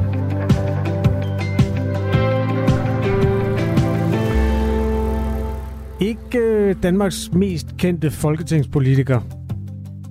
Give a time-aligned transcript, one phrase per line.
[6.00, 9.20] Ikke øh, Danmarks mest kendte folketingspolitiker.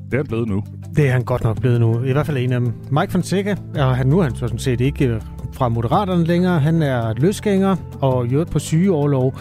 [0.05, 0.63] Det er han blevet nu.
[0.95, 2.03] Det er han godt nok blevet nu.
[2.03, 2.73] I hvert fald en af dem.
[2.91, 5.21] Mike Fonseca, og han, nu er han sådan set ikke øh,
[5.53, 6.59] fra Moderaterne længere.
[6.59, 9.35] Han er løsgænger og gjort på sygeoverlov.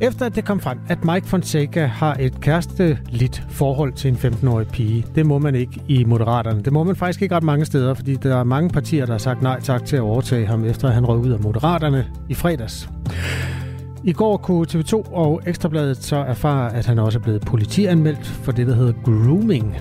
[0.00, 4.66] Efter at det kom frem, at Mike Fonseca har et kæresteligt forhold til en 15-årig
[4.66, 6.62] pige, det må man ikke i Moderaterne.
[6.62, 9.18] Det må man faktisk ikke ret mange steder, fordi der er mange partier, der har
[9.18, 12.34] sagt nej tak til at overtage ham, efter at han røg ud af Moderaterne i
[12.34, 12.88] fredags.
[14.04, 18.52] I går kunne TV2 og Ekstrabladet så erfare, at han også er blevet politianmeldt for
[18.52, 19.76] det, der hedder grooming.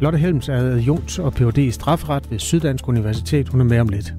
[0.00, 1.58] Lotte Helms er adjunkt og Ph.D.
[1.58, 3.48] i strafferet ved Syddansk Universitet.
[3.48, 4.14] Hun er med om lidt.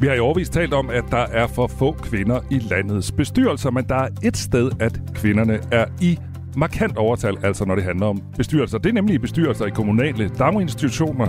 [0.00, 3.70] Vi har i overvis talt om, at der er for få kvinder i landets bestyrelser,
[3.70, 6.18] men der er et sted, at kvinderne er i
[6.56, 8.78] markant overtal, altså når det handler om bestyrelser.
[8.78, 11.26] Det er nemlig bestyrelser i kommunale daginstitutioner.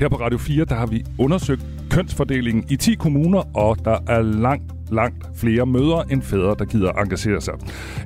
[0.00, 4.22] Her på Radio 4, der har vi undersøgt kønsfordelingen i 10 kommuner, og der er
[4.22, 7.54] langt langt flere mødre end fædre, der gider engagere sig.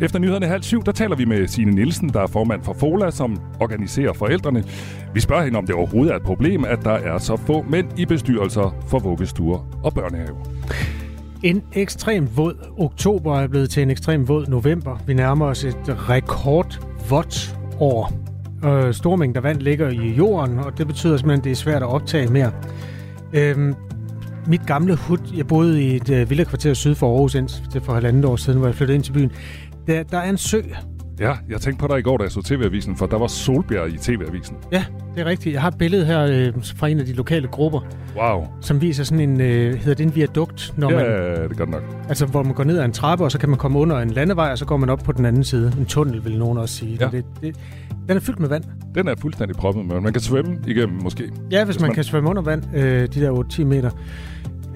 [0.00, 3.11] Efter nyhederne halv syv, der taler vi med Signe Nielsen, der er formand for FOLA,
[3.11, 4.64] som organiserer forældrene.
[5.14, 7.98] Vi spørger hende, om det overhovedet er et problem, at der er så få mænd
[7.98, 10.36] i bestyrelser for vuggestuer og børnehave.
[11.42, 14.98] En ekstrem våd oktober er blevet til en ekstrem våd november.
[15.06, 18.12] Vi nærmer os et rekordvådt år.
[18.64, 21.83] Øh, store mængder vand ligger i jorden, og det betyder simpelthen, at det er svært
[21.83, 22.53] at optage mere.
[23.33, 23.75] Øhm,
[24.47, 28.25] mit gamle hud, jeg boede i et øh, villakvarter syd for Aarhus indtil for halvandet
[28.25, 29.33] år siden, hvor jeg flyttede ind til byen.
[29.86, 30.61] Der, der er en sø.
[31.20, 33.89] Ja, jeg tænkte på dig i går, da jeg så TV-avisen, for der var solbjerg
[33.89, 34.56] i TV-avisen.
[34.73, 35.53] Ja, det er rigtigt.
[35.53, 37.81] Jeg har et billede her øh, fra en af de lokale grupper.
[38.17, 38.47] Wow.
[38.61, 40.75] Som viser sådan en, øh, hedder det en viadukt?
[40.77, 41.83] Når ja, man, ja, det det nok.
[42.08, 44.11] Altså, hvor man går ned ad en trappe, og så kan man komme under en
[44.11, 45.73] landevej, og så går man op på den anden side.
[45.78, 46.98] En tunnel, vil nogen også sige.
[47.01, 47.08] Ja.
[47.12, 47.56] Det, det,
[48.09, 48.65] den er fyldt med vand.
[48.95, 51.33] Den er fuldstændig proppet med Man kan svømme igennem, måske.
[51.51, 53.91] Ja, hvis, hvis man, man kan svømme under vand, øh, de der 8-10 meter.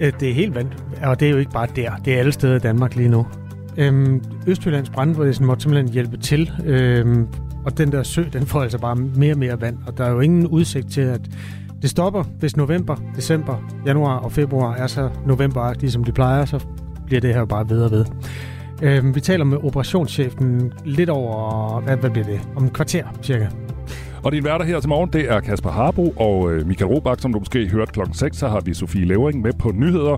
[0.00, 0.69] Øh, det er helt vand,
[1.03, 1.97] og det er jo ikke bare der.
[1.97, 3.26] Det er alle steder i Danmark lige nu.
[3.76, 7.26] Øhm, Østjyllands brandvæsen måtte simpelthen hjælpe til, øhm,
[7.65, 10.10] og den der sø, den får altså bare mere og mere vand, og der er
[10.10, 11.21] jo ingen udsigt til, at
[11.82, 13.56] det stopper, hvis november, december,
[13.87, 16.66] januar og februar er så novemberagtige, som de plejer, så
[17.06, 18.04] bliver det her bare ved og ved.
[18.82, 23.48] Øh, vi taler med operationschefen lidt over, hvad, hvad bliver det, om et kvarter cirka.
[24.24, 27.32] Og din værter her til morgen, det er Kasper Harbo og øh, Michael Robach, som
[27.32, 30.16] du måske hørte klokken 6, så har vi Sofie Levering med på nyheder.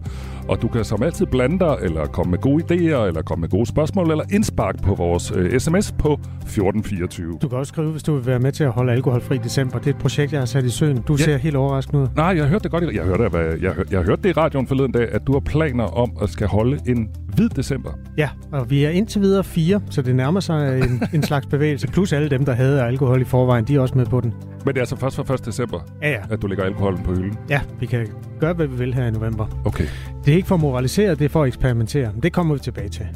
[0.49, 3.49] Og du kan som altid blande dig, eller komme med gode idéer, eller komme med
[3.49, 7.39] gode spørgsmål, eller indspark på vores øh, sms på 1424.
[7.43, 9.79] Du kan også skrive, hvis du vil være med til at holde alkoholfri december.
[9.79, 11.03] Det er et projekt, jeg har sat i søen.
[11.09, 11.25] Du ja.
[11.25, 12.07] ser helt overrasket ud.
[12.17, 12.95] Nej, jeg har hørt det godt.
[12.95, 15.85] Jeg hørte, jeg, jeg, jeg hørte det i radioen forleden dag, at du har planer
[15.85, 17.91] om at skal holde en hvid december.
[18.19, 21.89] Ja, og vi er indtil videre fire, så det nærmer sig en, en slags bevægelse.
[21.89, 24.35] Plus alle dem, der havde alkohol i forvejen, de er også med på den.
[24.65, 25.47] Men det er altså først fra 1.
[25.47, 26.21] december, ja, ja.
[26.31, 27.39] at du lægger alkoholen på hylden?
[27.49, 28.07] Ja, vi kan
[28.41, 29.47] gøre, hvad vi vil her i november.
[29.65, 29.87] Okay.
[30.25, 32.13] Det er ikke for at moralisere, det er for at eksperimentere.
[32.13, 33.07] Men det kommer vi tilbage til.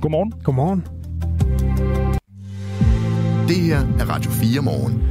[0.00, 0.32] Godmorgen.
[0.44, 0.86] Godmorgen.
[3.48, 5.02] Det her er Radio 4 morgen.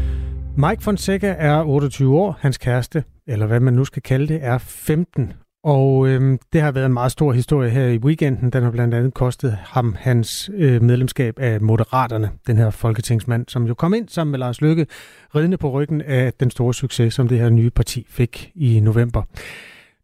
[0.57, 2.38] Mike Fonseca er 28 år.
[2.39, 5.34] Hans kæreste, eller hvad man nu skal kalde det, er 15.
[5.64, 8.50] Og øh, det har været en meget stor historie her i weekenden.
[8.50, 13.68] Den har blandt andet kostet ham hans øh, medlemskab af Moderaterne, den her folketingsmand, som
[13.68, 14.88] jo kom ind sammen med Lars Løkke,
[15.36, 19.24] ridende på ryggen af den store succes, som det her nye parti fik i november.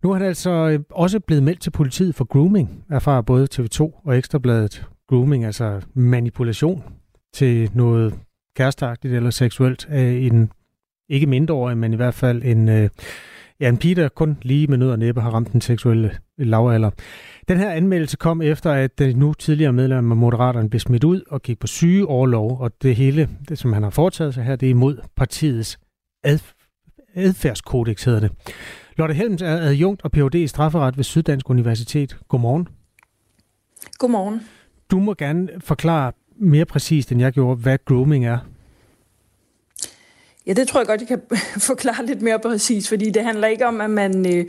[0.04, 4.02] Nu er han altså øh, også blevet meldt til politiet for grooming, erfarer både TV2
[4.06, 4.86] og Ekstrabladet.
[5.10, 6.84] Grooming, altså manipulation
[7.34, 8.14] til noget
[8.56, 10.52] kærestagtigt eller seksuelt af en
[11.10, 12.70] ikke mindreårig, men i hvert fald en...
[12.70, 12.90] Øh,
[13.60, 16.90] Ja, en pige, der kun lige med nød og næppe har ramt den seksuelle lavalder.
[17.48, 21.22] Den her anmeldelse kom efter, at den nu tidligere medlem af Moderaterne blev smidt ud
[21.30, 24.56] og gik på syge overlov, og det hele, det som han har foretaget sig her,
[24.56, 25.80] det er imod partiets
[26.28, 28.32] adf- adfærdskodex, hedder det.
[28.98, 30.36] Lotte Helms er adjunkt og Ph.D.
[30.36, 32.18] i strafferet ved Syddansk Universitet.
[32.28, 32.68] Godmorgen.
[33.98, 34.42] Godmorgen.
[34.92, 38.38] Du må gerne forklare mere præcist, end jeg gjorde, hvad grooming er.
[40.48, 41.22] Ja, det tror jeg godt, jeg kan
[41.70, 44.46] forklare lidt mere præcis, fordi det handler ikke om, at man øh,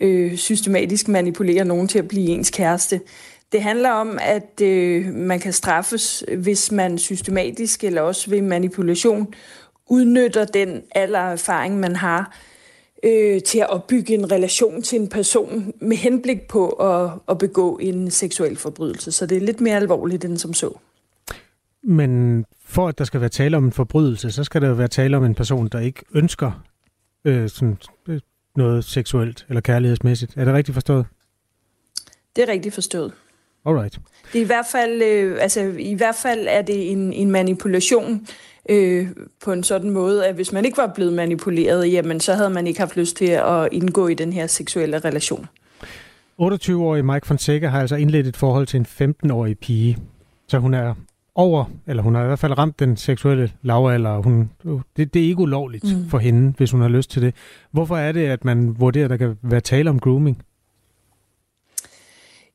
[0.00, 3.00] øh, systematisk manipulerer nogen til at blive ens kæreste.
[3.52, 9.34] Det handler om, at øh, man kan straffes, hvis man systematisk eller også ved manipulation
[9.86, 12.38] udnytter den alder erfaring, man har,
[13.02, 17.78] øh, til at opbygge en relation til en person med henblik på at, at begå
[17.78, 19.12] en seksuel forbrydelse.
[19.12, 20.78] Så det er lidt mere alvorligt end som så.
[21.82, 24.88] Men for at der skal være tale om en forbrydelse, så skal der jo være
[24.88, 26.64] tale om en person, der ikke ønsker
[27.24, 27.78] øh, sådan,
[28.08, 28.20] øh,
[28.56, 30.36] noget seksuelt eller kærlighedsmæssigt.
[30.36, 31.06] Er det rigtigt forstået?
[32.36, 33.12] Det er rigtigt forstået.
[33.66, 33.98] Alright.
[34.32, 38.26] Det er i hvert fald, øh, altså, i hvert fald er det en, en manipulation
[38.68, 39.08] øh,
[39.44, 42.66] på en sådan måde, at hvis man ikke var blevet manipuleret, jamen så havde man
[42.66, 45.46] ikke haft lyst til at indgå i den her seksuelle relation.
[46.40, 49.98] 28-årige Mike Fonseca har altså indledt et forhold til en 15-årig pige.
[50.48, 50.94] Så hun er
[51.38, 54.16] over, eller hun har i hvert fald ramt den seksuelle lavalder.
[54.16, 54.50] Hun,
[54.96, 56.08] det, det er ikke ulovligt mm.
[56.08, 57.34] for hende, hvis hun har lyst til det.
[57.72, 60.42] Hvorfor er det, at man vurderer, at der kan være tale om grooming?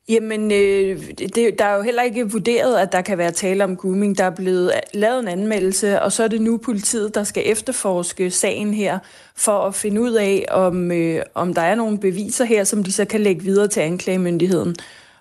[0.08, 3.76] Jamen, øh, det, der er jo heller ikke vurderet, at der kan være tale om
[3.76, 4.18] grooming.
[4.18, 8.30] Der er blevet lavet en anmeldelse, og så er det nu politiet, der skal efterforske
[8.30, 8.98] sagen her,
[9.36, 12.92] for at finde ud af, om, øh, om der er nogle beviser her, som de
[12.92, 14.76] så kan lægge videre til anklagemyndigheden.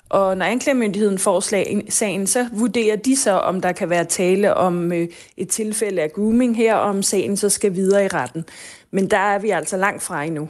[0.10, 1.40] Og når anklagemyndigheden får
[1.90, 5.08] sagen, så vurderer de så, om der kan være tale om øh,
[5.38, 8.46] et tilfælde af grooming her, og om sagen så skal videre i retten.
[8.92, 10.50] Men der er vi altså langt fra endnu.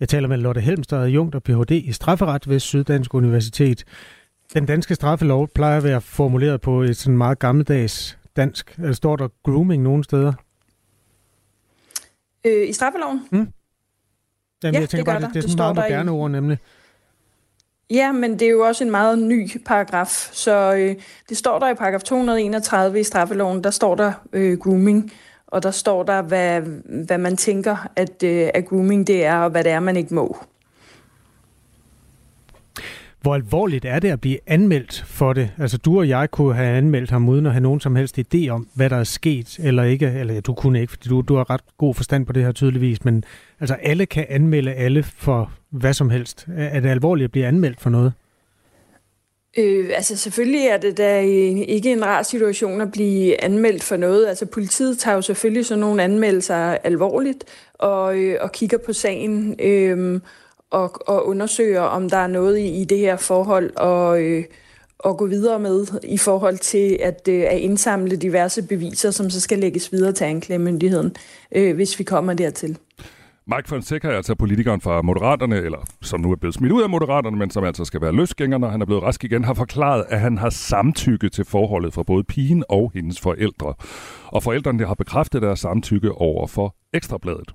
[0.00, 1.70] Jeg taler med Lotte Helmstad, Jungt og Ph.D.
[1.70, 3.84] i strafferet ved Syddansk Universitet.
[4.54, 8.74] Den danske straffelov plejer at være formuleret på et sådan meget gammeldags dansk.
[8.78, 10.32] Eller står der grooming nogen steder?
[12.44, 13.20] Øh, I straffeloven?
[13.32, 13.48] Mm.
[14.62, 16.14] Jamen, ja, jeg tænker det bare, det, det er sådan et meget moderne i...
[16.14, 16.58] ord nemlig.
[17.90, 20.96] Ja, men det er jo også en meget ny paragraf, så øh,
[21.28, 25.12] det står der i paragraf 231 i straffeloven, der står der øh, grooming,
[25.46, 26.60] og der står der, hvad,
[27.06, 30.14] hvad man tænker, at, øh, at grooming det er, og hvad det er, man ikke
[30.14, 30.36] må.
[33.20, 35.50] Hvor alvorligt er det at blive anmeldt for det?
[35.58, 38.48] Altså du og jeg kunne have anmeldt ham uden at have nogen som helst idé
[38.48, 40.06] om, hvad der er sket eller ikke.
[40.06, 42.52] Eller ja, du kunne ikke, fordi du, du har ret god forstand på det her
[42.52, 43.04] tydeligvis.
[43.04, 43.24] Men
[43.60, 46.46] altså alle kan anmelde alle for hvad som helst.
[46.56, 48.12] Er det alvorligt at blive anmeldt for noget?
[49.58, 54.26] Øh, altså selvfølgelig er det da ikke en rar situation at blive anmeldt for noget.
[54.26, 57.44] Altså politiet tager jo selvfølgelig sådan nogle anmeldelser alvorligt
[57.74, 59.56] og, øh, og kigger på sagen.
[59.60, 60.20] Øh,
[60.70, 64.44] og, og undersøger, om der er noget i, i det her forhold, og, øh,
[64.98, 69.40] og gå videre med i forhold til at, øh, at indsamle diverse beviser, som så
[69.40, 71.16] skal lægges videre til anklagemyndigheden,
[71.52, 72.78] øh, hvis vi kommer dertil.
[73.56, 76.90] Mike Fonseca er altså politikeren fra Moderaterne, eller som nu er blevet smidt ud af
[76.90, 80.04] Moderaterne, men som altså skal være løsgænger, når han er blevet rask igen, har forklaret,
[80.08, 83.74] at han har samtykke til forholdet fra både pigen og hendes forældre.
[84.26, 87.52] Og forældrene har bekræftet deres samtykke over for Ekstrabladet.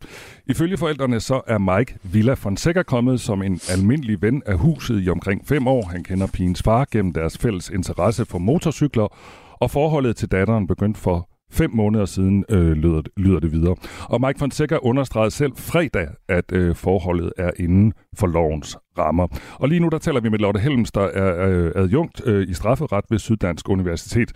[0.47, 5.09] Ifølge forældrene så er Mike Villa Fonseca kommet som en almindelig ven af huset i
[5.09, 5.85] omkring fem år.
[5.85, 9.07] Han kender pigens far gennem deres fælles interesse for motorcykler,
[9.53, 13.75] og forholdet til datteren begyndte for fem måneder siden, øh, lyder, lyder det videre.
[14.09, 19.27] Og Mike Fonseca understregede selv fredag, at øh, forholdet er inden for lovens rammer.
[19.59, 22.53] Og lige nu der taler vi med Lotte Helms, der er øh, adjunkt øh, i
[22.53, 24.31] strafferet ved Syddansk Universitet.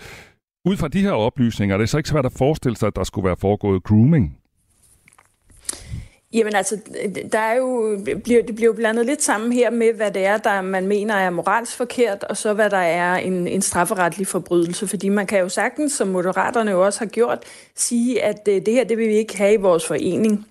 [0.65, 3.03] Ud fra de her oplysninger er det så ikke svært at forestille sig, at der
[3.03, 4.37] skulle være foregået grooming
[6.33, 6.79] Jamen altså,
[7.31, 10.37] der er jo, bliver, det bliver jo blandet lidt sammen her med, hvad det er,
[10.37, 14.87] der man mener er moralsk forkert, og så hvad der er en, en strafferetlig forbrydelse.
[14.87, 17.39] Fordi man kan jo sagtens, som moderaterne jo også har gjort,
[17.75, 20.45] sige, at øh, det her, det vil vi ikke have i vores forening.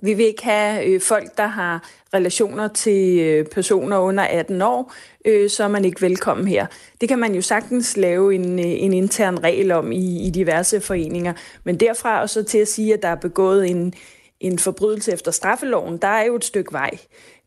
[0.00, 4.92] Vi vil ikke have øh, folk, der har relationer til øh, personer under 18 år,
[5.24, 6.66] øh, så er man ikke velkommen her.
[7.00, 10.80] Det kan man jo sagtens lave en, øh, en intern regel om i, i diverse
[10.80, 11.32] foreninger.
[11.64, 13.94] Men derfra og så til at sige, at der er begået en,
[14.40, 16.90] en forbrydelse efter straffeloven, der er jo et stykke vej.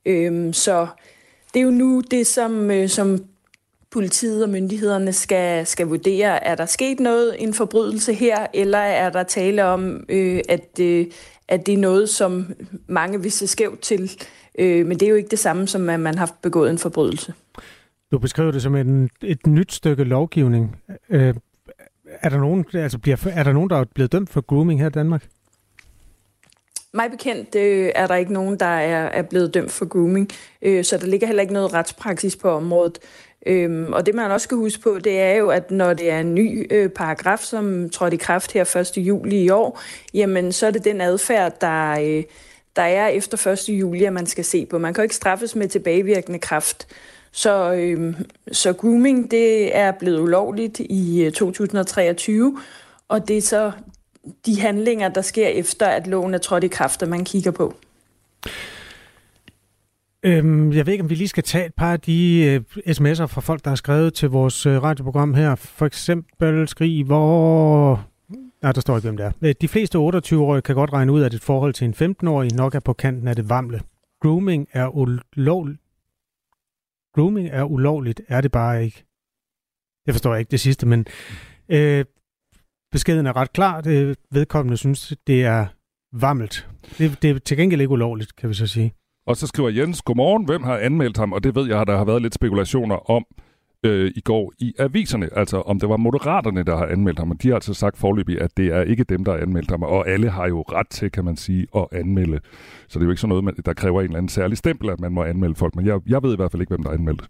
[0.05, 0.87] Øhm, så
[1.53, 3.25] det er jo nu det, som, øh, som
[3.91, 6.43] politiet og myndighederne skal, skal vurdere.
[6.43, 11.05] Er der sket noget, en forbrydelse her, eller er der tale om, øh, at, øh,
[11.47, 12.53] at det er noget, som
[12.87, 14.11] mange vil se skævt til?
[14.59, 17.33] Øh, men det er jo ikke det samme, som at man har begået en forbrydelse.
[18.11, 20.75] Du beskriver det som en, et nyt stykke lovgivning.
[21.09, 21.33] Øh,
[22.05, 24.87] er, der nogen, altså bliver, er der nogen, der er blevet dømt for grooming her
[24.87, 25.27] i Danmark?
[26.93, 30.29] Mig bekendt øh, er der ikke nogen, der er, er blevet dømt for grooming,
[30.61, 32.99] øh, så der ligger heller ikke noget retspraksis på området.
[33.45, 36.19] Øhm, og det man også skal huske på, det er jo, at når det er
[36.19, 38.97] en ny øh, paragraf, som trådte i kraft her 1.
[38.97, 39.81] juli i år,
[40.13, 42.23] jamen så er det den adfærd, der, øh,
[42.75, 43.69] der er efter 1.
[43.69, 44.77] juli, at man skal se på.
[44.77, 46.87] Man kan jo ikke straffes med tilbagevirkende kraft.
[47.31, 48.13] Så, øh,
[48.51, 52.59] så grooming, det er blevet ulovligt i øh, 2023,
[53.07, 53.71] og det er så
[54.45, 57.75] de handlinger, der sker efter, at loven er trådt i kraft, at man kigger på.
[60.23, 63.25] Øhm, jeg ved ikke, om vi lige skal tage et par af de øh, sms'er
[63.25, 65.55] fra folk, der har skrevet til vores øh, radioprogram her.
[65.55, 68.07] For eksempel skrig, hvor...
[68.61, 69.31] Nej, der står ikke, hvem det er.
[69.41, 72.75] Øh, de fleste 28-årige kan godt regne ud, at et forhold til en 15-årig nok
[72.75, 73.81] er på kanten af det vamle.
[74.21, 75.79] Grooming er ulovligt.
[77.15, 79.05] Grooming er ulovligt, er det bare ikke.
[80.05, 81.05] Jeg forstår ikke det sidste, men
[81.69, 82.05] øh,
[82.91, 83.81] beskeden er ret klar.
[83.81, 85.65] Det vedkommende synes, det er
[86.13, 86.67] varmelt.
[86.97, 88.93] Det, det er til gengæld ikke ulovligt, kan vi så sige.
[89.27, 91.33] Og så skriver Jens, godmorgen, hvem har anmeldt ham?
[91.33, 93.25] Og det ved jeg, der har været lidt spekulationer om.
[93.85, 97.43] øh, i går i aviserne, altså om det var moderaterne, der har anmeldt ham, og
[97.43, 100.09] de har altså sagt forløbig, at det er ikke dem, der har anmeldt ham, og
[100.09, 102.39] alle har jo ret til, kan man sige, at anmelde.
[102.87, 104.99] Så det er jo ikke sådan noget, der kræver en eller anden særlig stempel, at
[104.99, 106.97] man må anmelde folk, men jeg, jeg ved i hvert fald ikke, hvem der har
[106.97, 107.23] anmeldt.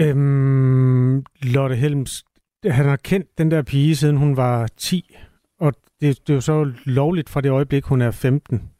[0.00, 2.24] Øhm, Lotte Helms,
[2.64, 5.16] han har kendt den der pige, siden hun var 10,
[5.60, 8.70] og det, det er jo så lovligt fra det øjeblik, hun er 15.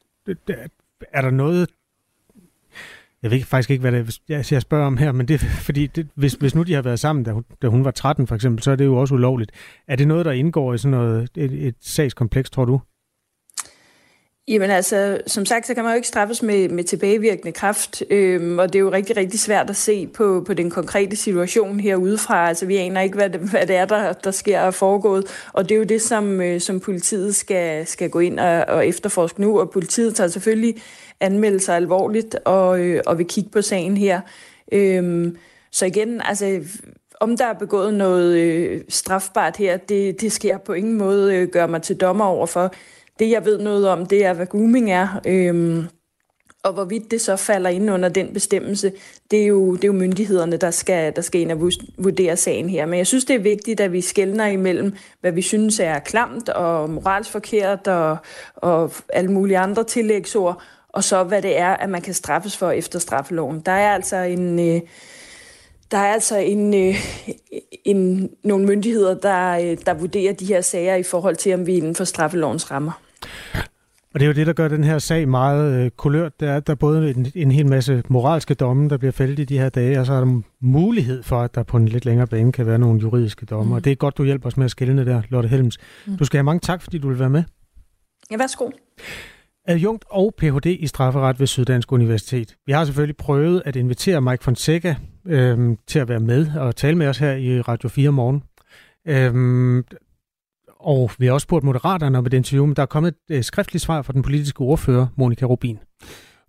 [1.13, 1.71] Er der noget,
[3.23, 6.09] jeg ved faktisk ikke, hvad det er, jeg, spørger om her, men det fordi, det,
[6.15, 8.63] hvis, hvis nu de har været sammen, da hun, da hun var 13 for eksempel,
[8.63, 9.51] så er det jo også ulovligt.
[9.89, 12.81] Er det noget, der indgår i sådan noget, et, et sagskompleks, tror du?
[14.49, 18.59] Jamen altså, som sagt, så kan man jo ikke straffes med, med tilbagevirkende kraft, øhm,
[18.59, 22.49] og det er jo rigtig, rigtig svært at se på, på den konkrete situation herudefra.
[22.49, 25.69] Altså, vi aner ikke, hvad det, hvad det er, der, der sker og foregået, og
[25.69, 29.41] det er jo det, som, øh, som politiet skal, skal gå ind og, og efterforske
[29.41, 30.83] nu, og politiet tager selvfølgelig
[31.21, 34.21] anmeldelser alvorligt og, øh, og vil kigge på sagen her.
[34.73, 35.37] Øhm,
[35.73, 36.61] så igen, altså,
[37.21, 41.35] om der er begået noget øh, strafbart her, det, det skal jeg på ingen måde
[41.35, 42.75] øh, gøre mig til dommer over for.
[43.19, 45.21] Det, jeg ved noget om, det er, hvad grooming er.
[45.27, 45.85] Øhm,
[46.65, 48.93] og hvorvidt det så falder ind under den bestemmelse,
[49.31, 52.69] det er jo, det er jo myndighederne, der skal, der skal ind og vurdere sagen
[52.69, 52.87] her.
[52.87, 56.49] Men jeg synes, det er vigtigt, at vi skældner imellem, hvad vi synes er klamt
[56.49, 58.17] og moralsk forkert og,
[58.57, 62.71] og alle mulige andre tillægsord, og så hvad det er, at man kan straffes for
[62.71, 63.61] efter straffeloven.
[63.61, 64.75] Der er altså en...
[64.75, 64.81] Øh,
[65.93, 66.95] der er altså en, øh,
[67.85, 71.73] en, nogle myndigheder, der, øh, der vurderer de her sager i forhold til, om vi
[71.73, 73.01] er inden for straffelovens rammer.
[74.15, 76.41] Og det er jo det, der gør den her sag meget øh, kulørt.
[76.41, 79.39] Det er, at der er både en, en hel masse moralske domme, der bliver fældet
[79.39, 82.05] i de her dage, og så er der mulighed for, at der på en lidt
[82.05, 83.65] længere bane kan være nogle juridiske domme.
[83.65, 83.73] Mm.
[83.73, 85.79] Og det er godt, du hjælper os med at skille der, Lotte Helms.
[86.07, 86.17] Mm.
[86.17, 87.43] Du skal have mange tak, fordi du vil være med.
[88.31, 88.71] Ja, værsgo
[89.65, 90.67] adjunkt og Ph.D.
[90.67, 92.57] i strafferet ved Syddansk Universitet.
[92.67, 96.99] Vi har selvfølgelig prøvet at invitere Mike Fonseca øhm, til at være med og tale
[96.99, 98.43] med os her i Radio 4 morgen.
[99.09, 99.85] Øh,
[100.81, 103.43] og vi har også spurgt moderaterne om et interview, men der er kommet et øh,
[103.43, 105.79] skriftligt svar fra den politiske ordfører, Monika Rubin.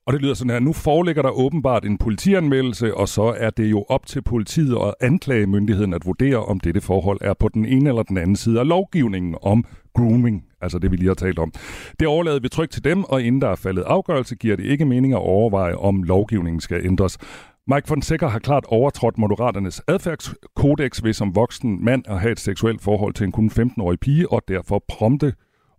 [0.05, 3.71] Og det lyder sådan her, nu foreligger der åbenbart en politianmeldelse, og så er det
[3.71, 7.89] jo op til politiet og anklagemyndigheden at vurdere, om dette forhold er på den ene
[7.89, 9.65] eller den anden side af lovgivningen om
[9.95, 11.51] grooming, altså det vi lige har talt om.
[11.99, 14.85] Det overlader vi trygt til dem, og inden der er faldet afgørelse, giver det ikke
[14.85, 17.17] mening at overveje, om lovgivningen skal ændres.
[17.67, 22.81] Mike Fonseca har klart overtrådt Moderaternes adfærdskodex ved som voksen mand at have et seksuelt
[22.81, 25.33] forhold til en kun 15-årig pige, og derfor prompte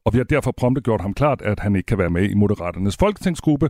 [0.05, 2.35] og vi har derfor prompte gjort ham klart, at han ikke kan være med i
[2.35, 3.69] Moderaternes folketingsgruppe,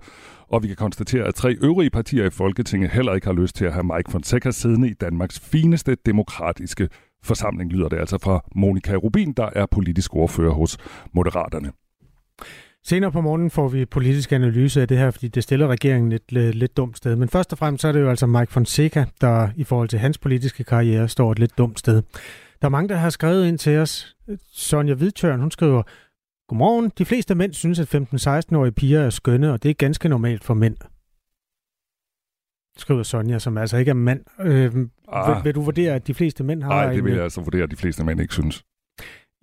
[0.48, 3.64] og vi kan konstatere, at tre øvrige partier i Folketinget heller ikke har lyst til
[3.64, 6.88] at have Mike Fonseca siddende i Danmarks fineste demokratiske
[7.22, 10.78] forsamling, lyder det altså fra Monika Rubin, der er politisk ordfører hos
[11.12, 11.72] Moderaterne.
[12.86, 16.32] Senere på morgenen får vi politisk analyse af det her, fordi det stiller regeringen et
[16.32, 17.16] lidt, lidt dumt sted.
[17.16, 19.98] Men først og fremmest så er det jo altså Mike Fonseca, der i forhold til
[19.98, 22.02] hans politiske karriere står et lidt dumt sted.
[22.60, 24.16] Der er mange, der har skrevet ind til os.
[24.52, 25.82] Sonja Hvidtørn, hun skriver,
[26.48, 26.92] Godmorgen.
[26.98, 30.54] De fleste mænd synes, at 15-16-årige piger er skønne, og det er ganske normalt for
[30.54, 30.76] mænd.
[32.76, 34.20] Skriver Sonja, som altså ikke er mand.
[34.40, 34.72] Øh,
[35.08, 35.36] ah.
[35.36, 36.70] vil, vil du vurdere, at de fleste mænd har...
[36.70, 38.64] Nej, det vil jeg altså vurdere, at de fleste mænd ikke synes.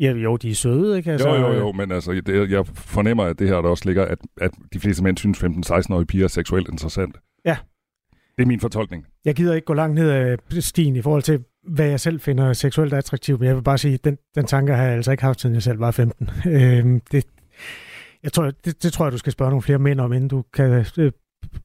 [0.02, 1.12] Ja, jo, de er søde, ikke?
[1.12, 4.06] Altså, jo, jo, jo, men altså, det, jeg fornemmer, at det her der også ligger,
[4.06, 7.18] at, at de fleste mænd synes, 15-16-årige piger er seksuelt interessant.
[7.46, 7.58] Ja.
[8.38, 9.06] Det er min fortolkning.
[9.26, 12.54] Jeg gider ikke gå langt ned af stien i forhold til, hvad jeg selv finder
[12.54, 15.24] seksuelt attraktivt, men jeg vil bare sige, at den, den tanke har jeg altså ikke
[15.24, 16.30] haft, siden jeg selv var 15.
[16.46, 17.26] Øh, det,
[18.24, 20.44] jeg tror, det, det tror jeg, du skal spørge nogle flere mænd om, inden du
[20.54, 21.12] kan øh,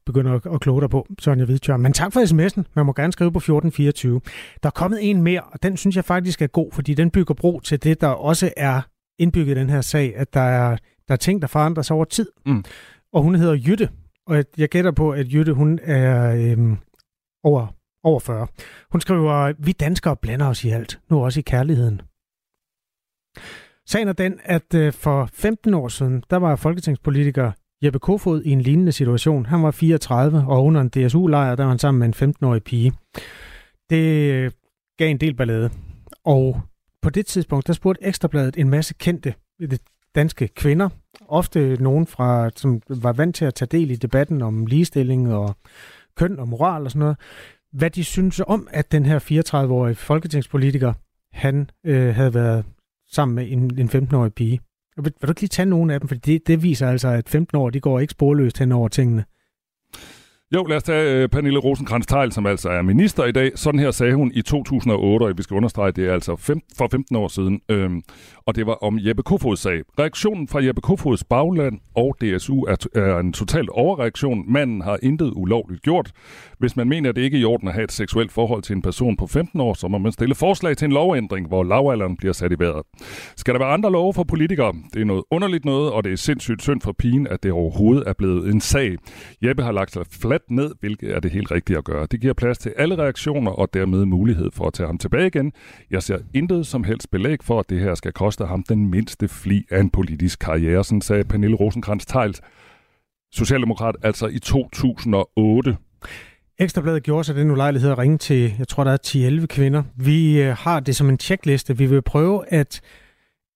[0.06, 1.80] begynde at, at kloge dig på, Sonja Hvidtjørn.
[1.80, 2.62] Men tak for sms'en.
[2.76, 4.20] Man må gerne skrive på 1424.
[4.62, 7.34] Der er kommet en mere, og den synes jeg faktisk er god, fordi den bygger
[7.34, 8.80] bro til det, der også er
[9.18, 10.76] indbygget i den her sag, at der er,
[11.08, 12.26] der er ting, der forandrer sig over tid.
[12.46, 12.64] Mm.
[13.12, 13.88] Og hun hedder Jytte,
[14.26, 16.76] og jeg gætter på, at Jytte, hun er øhm,
[17.44, 17.66] over
[18.06, 18.46] over 40.
[18.92, 22.00] Hun skriver, vi danskere blander os i alt, nu også i kærligheden.
[23.86, 27.52] Sagen er den, at øh, for 15 år siden, der var folketingspolitiker
[27.84, 29.46] Jeppe Kofod i en lignende situation.
[29.46, 32.92] Han var 34, og under en DSU-lejr, der var han sammen med en 15-årig pige.
[33.90, 34.50] Det øh,
[34.98, 35.70] gav en del ballade.
[36.24, 36.60] Og
[37.02, 39.70] på det tidspunkt, der spurgte Ekstrabladet en masse kendte øh,
[40.14, 40.88] danske kvinder,
[41.28, 45.56] ofte nogen fra, som var vant til at tage del i debatten om ligestilling og
[46.16, 47.16] køn og moral og sådan noget,
[47.72, 50.92] hvad de synes om, at den her 34-årige folketingspolitiker,
[51.32, 52.64] han øh, havde været
[53.10, 54.60] sammen med en, en 15-årig pige.
[54.96, 56.08] Vil, vil du ikke lige tage nogle af dem?
[56.08, 59.24] For det, det viser altså, at 15 år, de går ikke sporløst hen over tingene.
[60.54, 63.52] Jo, lad os tage uh, Pernille rosenkrantz teil som altså er minister i dag.
[63.54, 66.88] Sådan her sagde hun i 2008, og vi skal understrege, det er altså fem, for
[66.90, 67.60] 15 år siden.
[67.68, 68.02] Øhm,
[68.46, 69.82] og det var om Jeppe Kofods sag.
[69.98, 74.52] Reaktionen fra Jeppe Kofods bagland og DSU er, er en total overreaktion.
[74.52, 76.12] Manden har intet ulovligt gjort.
[76.58, 78.76] Hvis man mener, at det ikke er i orden at have et seksuelt forhold til
[78.76, 82.16] en person på 15 år, så må man stille forslag til en lovændring, hvor lavalderen
[82.16, 82.82] bliver sat i vejret.
[83.36, 84.74] Skal der være andre love for politikere?
[84.94, 88.04] Det er noget underligt noget, og det er sindssygt synd for pigen, at det overhovedet
[88.06, 88.96] er blevet en sag.
[89.42, 92.06] Jeppe har lagt sig fladt ned, hvilket er det helt rigtige at gøre.
[92.10, 95.52] Det giver plads til alle reaktioner og dermed mulighed for at tage ham tilbage igen.
[95.90, 99.28] Jeg ser intet som helst belæg for, at det her skal koste ham den mindste
[99.28, 102.40] fli af en politisk karriere, sådan sagde Pernille rosenkrantz teils
[103.32, 105.76] Socialdemokrat, altså i 2008.
[106.58, 109.82] Ekstrabladet gjorde sig den ulejlighed at ringe til, jeg tror der er 10-11 kvinder.
[109.96, 111.78] Vi øh, har det som en tjekliste.
[111.78, 112.80] Vi vil prøve at,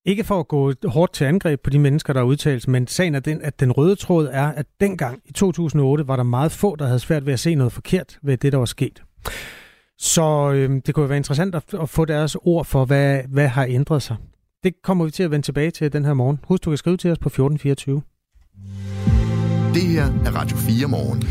[0.06, 3.14] ikke for at gå hårdt til angreb på de mennesker, der er udtalt, men sagen
[3.14, 6.76] er den, at den røde tråd er, at dengang i 2008 var der meget få,
[6.76, 9.02] der havde svært ved at se noget forkert ved det, der var sket.
[9.98, 13.66] Så øh, det kunne være interessant at, at få deres ord for, hvad, hvad har
[13.68, 14.16] ændret sig.
[14.64, 16.38] Det kommer vi til at vende tilbage til den her morgen.
[16.48, 18.02] Husk, du kan skrive til os på 1424.
[19.74, 21.22] Det her er Radio 4 morgen.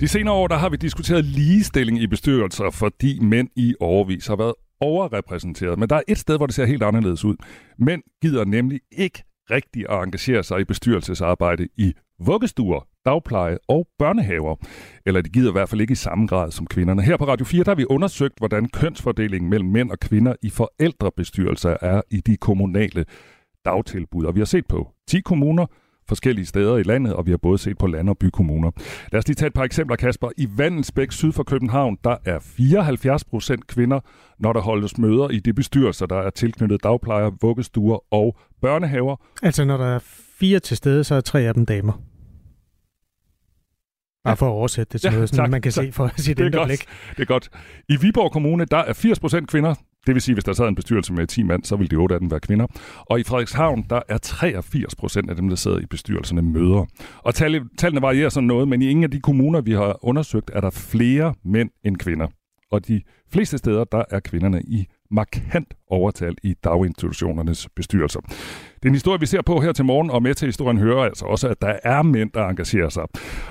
[0.00, 4.36] De senere år der har vi diskuteret ligestilling i bestyrelser, fordi mænd i overvis har
[4.36, 5.78] været overrepræsenteret.
[5.78, 7.36] Men der er et sted, hvor det ser helt anderledes ud.
[7.78, 14.56] Mænd gider nemlig ikke rigtig at engagere sig i bestyrelsesarbejde i vuggestuer, dagpleje og børnehaver.
[15.06, 17.02] Eller de gider i hvert fald ikke i samme grad som kvinderne.
[17.02, 20.50] Her på Radio 4 der har vi undersøgt, hvordan kønsfordelingen mellem mænd og kvinder i
[20.50, 23.04] forældrebestyrelser er i de kommunale
[23.64, 24.24] dagtilbud.
[24.24, 25.66] Og vi har set på 10 kommuner,
[26.08, 28.70] forskellige steder i landet, og vi har både set på land- og bykommuner.
[29.12, 30.30] Lad os lige tage et par eksempler, Kasper.
[30.36, 34.00] I Vandensbæk syd for København, der er 74 procent kvinder,
[34.38, 39.16] når der holdes møder i de bestyrelser, der er tilknyttet dagplejer, vuggestuer og børnehaver.
[39.42, 39.98] Altså når der er
[40.40, 41.92] fire til stede, så er tre af dem damer.
[44.24, 45.84] Bare for at oversætte det til ja, noget, sådan, tak, man kan tak.
[45.84, 46.84] se for sit det er blik.
[47.16, 47.48] Det er godt.
[47.88, 49.74] I Viborg Kommune, der er 80 procent kvinder.
[50.06, 52.14] Det vil sige, hvis der sad en bestyrelse med 10 mand, så ville de 8
[52.14, 52.66] af dem være kvinder.
[53.10, 56.86] Og i Frederikshavn, der er 83 procent af dem, der sidder i bestyrelserne, møder.
[57.18, 60.60] Og tallene varierer sådan noget, men i ingen af de kommuner, vi har undersøgt, er
[60.60, 62.26] der flere mænd end kvinder.
[62.70, 63.02] Og de
[63.32, 68.20] fleste steder, der er kvinderne i markant overtal i daginstitutionernes bestyrelser.
[68.76, 71.04] Det er en historie, vi ser på her til morgen, og med til historien hører
[71.04, 73.04] altså også, at der er mænd, der engagerer sig.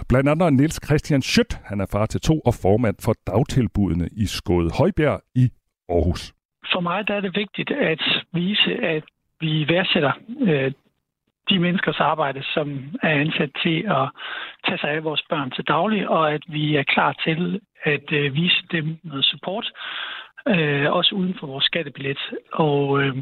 [0.09, 4.25] Blandt andet Niels Christian Schødt, han er far til to og formand for dagtilbudene i
[4.25, 5.49] Skåde Højbjerg i
[5.89, 6.33] Aarhus.
[6.73, 8.03] For mig der er det vigtigt at
[8.33, 9.03] vise, at
[9.41, 10.71] vi værdsætter øh,
[11.49, 12.67] de menneskers arbejde, som
[13.03, 14.09] er ansat til at
[14.65, 18.33] tage sig af vores børn til daglig, og at vi er klar til at øh,
[18.33, 19.71] vise dem noget support,
[20.55, 22.19] øh, også uden for vores skattebillet.
[22.53, 23.15] Og øh,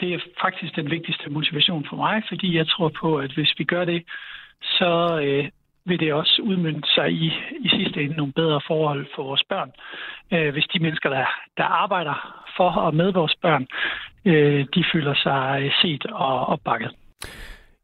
[0.00, 3.64] det er faktisk den vigtigste motivation for mig, fordi jeg tror på, at hvis vi
[3.64, 4.02] gør det,
[4.62, 5.48] så øh,
[5.86, 7.26] vil det også udmynde sig i,
[7.60, 9.70] i sidste ende nogle bedre forhold for vores børn.
[10.32, 11.26] Øh, hvis de mennesker, der,
[11.56, 13.66] der arbejder for og med vores børn,
[14.24, 16.90] øh, de føler sig øh, set og opbakket.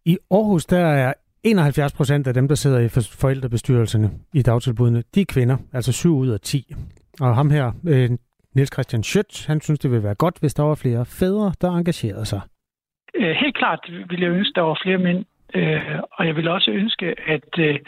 [0.04, 1.12] I Aarhus, der er
[1.44, 2.88] 71 procent af dem, der sidder i
[3.20, 6.74] forældrebestyrelserne i dagtilbudene, de er kvinder, altså 7 ud af 10.
[7.20, 8.10] Og ham her, øh,
[8.54, 11.70] Niels Christian Schødt, han synes, det ville være godt, hvis der var flere fædre, der
[11.70, 12.40] engagerede sig.
[13.14, 16.70] Øh, helt klart ville jeg ønske, der var flere mænd, øh, og jeg ville også
[16.70, 17.78] ønske, at øh,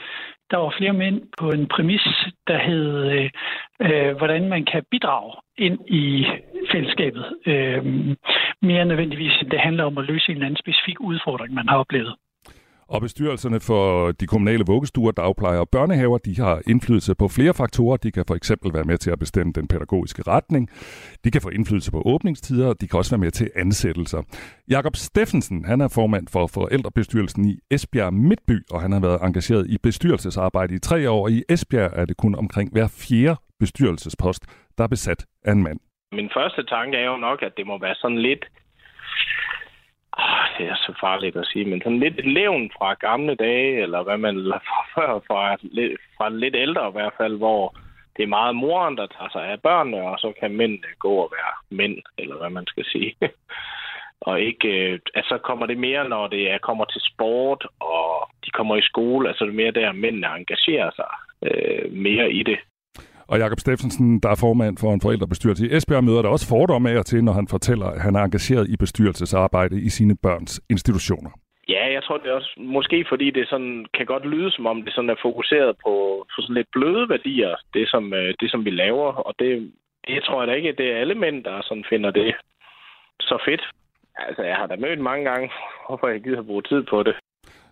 [0.50, 2.04] der var flere mænd på en præmis,
[2.46, 2.86] der hed,
[3.80, 6.26] øh, hvordan man kan bidrage ind i
[6.72, 7.24] fællesskabet.
[7.46, 7.84] Øh,
[8.62, 11.76] mere nødvendigvis, end det handler om at løse en eller anden specifik udfordring, man har
[11.76, 12.14] oplevet.
[12.94, 17.96] Og bestyrelserne for de kommunale vuggestuer, dagplejer og børnehaver, de har indflydelse på flere faktorer.
[17.96, 20.68] De kan for eksempel være med til at bestemme den pædagogiske retning.
[21.24, 24.22] De kan få indflydelse på åbningstider, og de kan også være med til ansættelser.
[24.68, 29.66] Jakob Steffensen, han er formand for forældrebestyrelsen i Esbjerg Midtby, og han har været engageret
[29.66, 31.28] i bestyrelsesarbejde i tre år.
[31.28, 34.42] I Esbjerg er det kun omkring hver fjerde bestyrelsespost,
[34.78, 35.80] der er besat af en mand.
[36.12, 38.44] Min første tanke er jo nok, at det må være sådan lidt
[40.58, 44.02] det er så farligt at sige, men sådan lidt et levn fra gamle dage, eller
[44.02, 44.36] hvad man
[44.68, 45.54] fra før, fra,
[46.16, 47.76] fra lidt ældre i hvert fald, hvor
[48.16, 51.32] det er meget moren, der tager sig af børnene, og så kan mændene gå og
[51.32, 53.16] være mænd, eller hvad man skal sige.
[54.28, 58.50] og ikke, øh, altså kommer det mere, når det er, kommer til sport, og de
[58.50, 62.58] kommer i skole, altså det er mere der, mændene engagerer sig øh, mere i det.
[63.32, 66.90] Og Jakob Steffensen, der er formand for en forældrebestyrelse i Esbjerg, møder der også fordomme
[66.90, 71.30] af til, når han fortæller, at han er engageret i bestyrelsesarbejde i sine børns institutioner.
[71.68, 74.82] Ja, jeg tror det er også måske fordi det sådan, kan godt lyde som om
[74.82, 75.94] det sådan er fokuseret på,
[76.32, 79.72] på sådan lidt bløde værdier, det som, øh, det som vi laver, og det,
[80.06, 82.34] det tror jeg da ikke, det er alle mænd, der sådan finder det
[83.20, 83.62] så fedt.
[84.16, 85.50] Altså, jeg har da mødt mange gange,
[85.86, 87.14] hvorfor jeg gider bruge tid på det.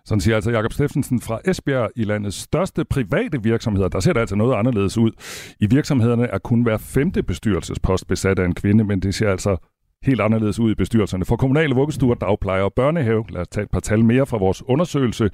[0.05, 3.87] Sådan siger altså Jakob Steffensen fra Esbjerg i landets største private virksomheder.
[3.87, 5.11] Der ser det altså noget anderledes ud.
[5.59, 9.57] I virksomhederne er kun hver femte bestyrelsespost besat af en kvinde, men det ser altså
[10.03, 11.25] helt anderledes ud i bestyrelserne.
[11.25, 14.63] For kommunale vuggestuer, dagplejer og børnehave, lad os tage et par tal mere fra vores
[14.63, 15.29] undersøgelse.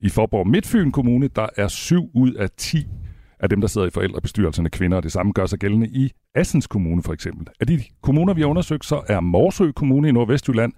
[0.00, 2.86] I Forborg Midtfyn Kommune, der er 7 ud af 10
[3.40, 6.66] af dem, der sidder i forældrebestyrelserne kvinder, og det samme gør sig gældende i Assens
[6.66, 7.46] Kommune for eksempel.
[7.60, 10.72] Af de kommuner, vi har undersøgt, så er Morsø Kommune i Nordvestjylland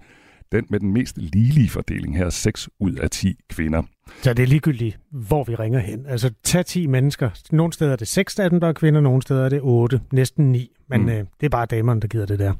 [0.51, 3.83] den med den mest ligelige fordeling her, 6 ud af 10 kvinder.
[4.21, 6.05] Så det er ligegyldigt, hvor vi ringer hen.
[6.05, 7.29] Altså, tag 10 mennesker.
[7.51, 10.01] Nogle steder er det 6 af dem, der er kvinder, nogle steder er det 8,
[10.11, 10.71] næsten 9.
[10.89, 11.09] Men mm.
[11.09, 12.53] øh, det er bare damerne, der giver det der.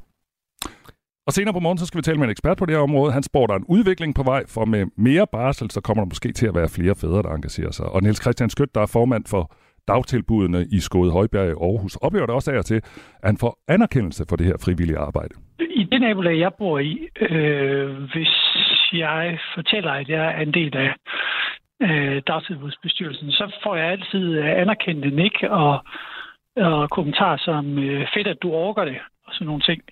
[1.26, 3.12] Og senere på morgen, så skal vi tale med en ekspert på det her område.
[3.12, 6.08] Han spår, der er en udvikling på vej, for med mere barsel, så kommer der
[6.08, 7.86] måske til at være flere fædre, der engagerer sig.
[7.86, 9.54] Og Niels Christian Skødt, der er formand for
[9.88, 12.84] dagtilbudene i Skåde Højbjerg i Aarhus, oplever det også af til, at
[13.24, 15.34] han får anerkendelse for det her frivillige arbejde.
[15.70, 18.32] I det nabolag, jeg bor i, øh, hvis
[18.92, 20.94] jeg fortæller, at jeg er en del af
[21.82, 25.84] øh, dagtilbudsbestyrelsen, så får jeg altid øh, anerkendt en ikke og,
[26.56, 29.82] og kommentarer som, øh, fedt, at du orker det, og sådan nogle ting.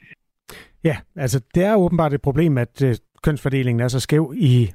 [0.85, 4.71] Ja, altså det er åbenbart et problem, at øh, kønsfordelingen er så skæv i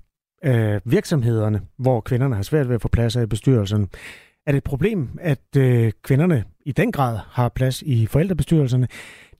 [0.46, 3.90] øh, virksomhederne, hvor kvinderne har svært ved at få plads i bestyrelsen.
[4.48, 8.88] Er det et problem, at øh, kvinderne i den grad har plads i forældrebestyrelserne?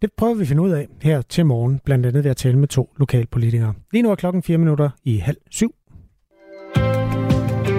[0.02, 2.60] Det prøver vi at finde ud af her til morgen, blandt andet ved at tale
[2.60, 3.74] med to lokalpolitikere.
[3.92, 5.76] Lige nu er klokken 4 minutter i halv syv.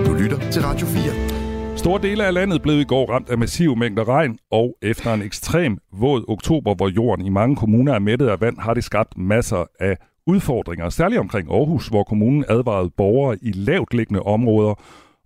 [0.06, 1.76] Du lytter til Radio 4.
[1.76, 5.22] Store dele af landet blev i går ramt af massive mængder regn, og efter en
[5.22, 9.18] ekstrem våd oktober, hvor jorden i mange kommuner er mættet af vand, har det skabt
[9.18, 14.74] masser af udfordringer, særligt omkring Aarhus, hvor kommunen advarede borgere i lavt liggende områder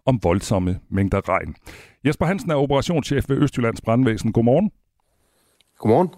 [0.06, 1.54] om voldsomme mængder regn.
[2.04, 4.32] Jesper Hansen er operationschef ved Østjyllands Brandvæsen.
[4.32, 4.70] Godmorgen.
[5.78, 6.08] Godmorgen.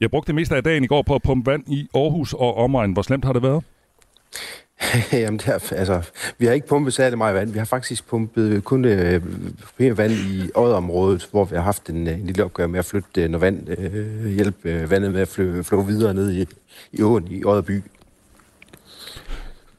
[0.00, 2.56] Jeg brugte det meste af dagen i går på at pumpe vand i Aarhus og
[2.56, 2.92] omegn.
[2.92, 3.64] Hvor slemt har det været?
[5.12, 7.52] Jamen, det er, altså, vi har ikke pumpet særlig meget vand.
[7.52, 9.22] Vi har faktisk pumpet kun øh,
[9.78, 13.28] vand i Odderområdet, hvor vi har haft en, en lille opgave med at flytte øh,
[13.28, 16.46] noget vand, øh, hjælpe øh, vandet med at flå, flå videre ned i,
[16.92, 17.82] i åen i Odderby.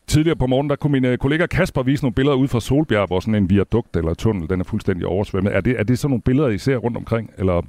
[0.08, 3.08] Tidligere på morgen, der kunne min øh, kollega Kasper vise nogle billeder ud fra Solbjerg,
[3.08, 5.56] hvor sådan en viadukt eller tunnel, den er fuldstændig oversvømmet.
[5.56, 7.32] Er det, er det sådan nogle billeder, I ser rundt omkring?
[7.38, 7.62] Eller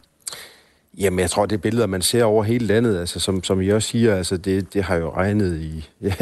[0.99, 2.99] Jamen, jeg tror, det er billeder, man ser over hele landet.
[2.99, 6.15] Altså, som, som I også siger, altså, det, det har jo regnet i ja,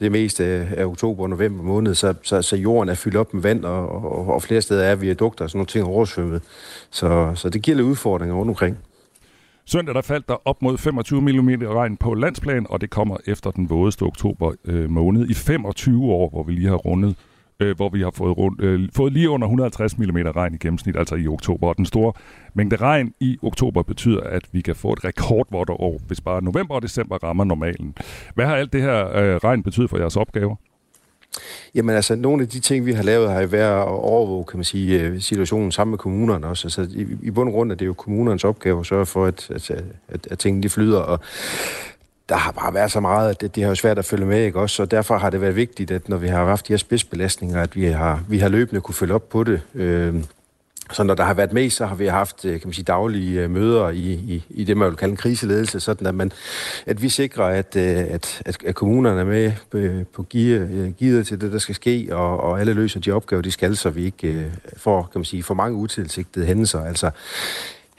[0.00, 3.34] det meste af, af oktober og november måned, så, så, så jorden er fyldt op
[3.34, 6.42] med vand, og, og, og flere steder er viadukter og sådan nogle ting oversvømmet.
[6.90, 8.78] Så, så det giver lidt udfordringer rundt omkring.
[9.66, 13.50] Søndag der faldt der op mod 25 mm regn på landsplan, og det kommer efter
[13.50, 17.16] den vådeste oktober øh, måned i 25 år, hvor vi lige har rundet
[17.60, 20.96] øh, hvor vi har fået, rundt, øh, fået lige under 150 mm regn i gennemsnit,
[20.96, 21.68] altså i oktober.
[21.68, 22.12] Og den store
[22.54, 26.74] mængde regn i oktober betyder, at vi kan få et rekordvådt år, hvis bare november
[26.74, 27.94] og december rammer normalen.
[28.34, 30.56] Hvad har alt det her øh, regn betydet for jeres opgaver?
[31.74, 34.58] Jamen altså, nogle af de ting, vi har lavet, har jo været at overvåge, kan
[34.58, 36.66] man sige, øh, situationen sammen med kommunerne også.
[36.66, 39.50] Altså, i, i bund og grund er det jo kommunernes opgave at sørge for, at,
[39.50, 39.70] at,
[40.08, 41.20] at, at tingene de flyder, og
[42.30, 44.44] der har bare været så meget, at det, det har jo svært at følge med,
[44.44, 44.82] ikke også?
[44.82, 47.76] Og derfor har det været vigtigt, at når vi har haft de her spidsbelastninger, at
[47.76, 49.60] vi har, vi har løbende kunne følge op på det.
[49.74, 50.14] Øh,
[50.92, 53.40] så når der har været med, så har vi haft øh, kan man sige, daglige
[53.40, 56.32] øh, møder i, i, i det, man vil kalde en kriseledelse, sådan at, man,
[56.86, 59.52] at vi sikrer, at, øh, at, at, at kommunerne er med
[60.12, 63.76] på givet til det, der skal ske, og, og alle løser de opgaver, de skal,
[63.76, 66.84] så vi ikke får, kan man sige, for mange utilsigtede hændelser.
[66.84, 67.10] Altså,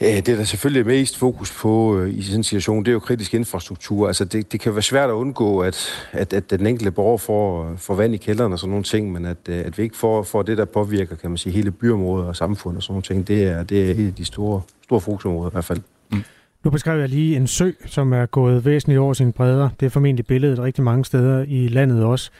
[0.01, 2.93] Øh, det, der selvfølgelig er mest fokus på øh, i sådan en situation, det er
[2.93, 4.07] jo kritisk infrastruktur.
[4.07, 7.73] Altså, det, det kan være svært at undgå, at, at, at den enkelte borger får,
[7.77, 10.23] får vand i kælderen og sådan nogle ting, men at, øh, at vi ikke får,
[10.23, 13.27] får det, der påvirker, kan man sige, hele byområdet og samfundet og sådan nogle ting,
[13.27, 15.79] det er, det er et af de store, store fokusområder i hvert fald.
[16.11, 16.23] Mm.
[16.63, 19.69] Nu beskrev jeg lige en sø, som er gået væsentligt over sine bredder.
[19.79, 22.31] Det er formentlig billedet rigtig mange steder i landet også.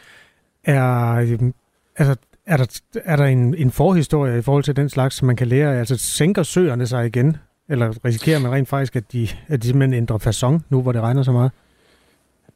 [0.64, 1.54] Er, øhm,
[1.96, 5.36] altså, er der, er der en, en forhistorie i forhold til den slags, som man
[5.36, 5.78] kan lære?
[5.78, 7.36] Altså, sænker søerne sig igen
[7.72, 11.00] eller risikerer man rent faktisk, at de, at de simpelthen ændrer façon, nu hvor det
[11.00, 11.50] regner så meget?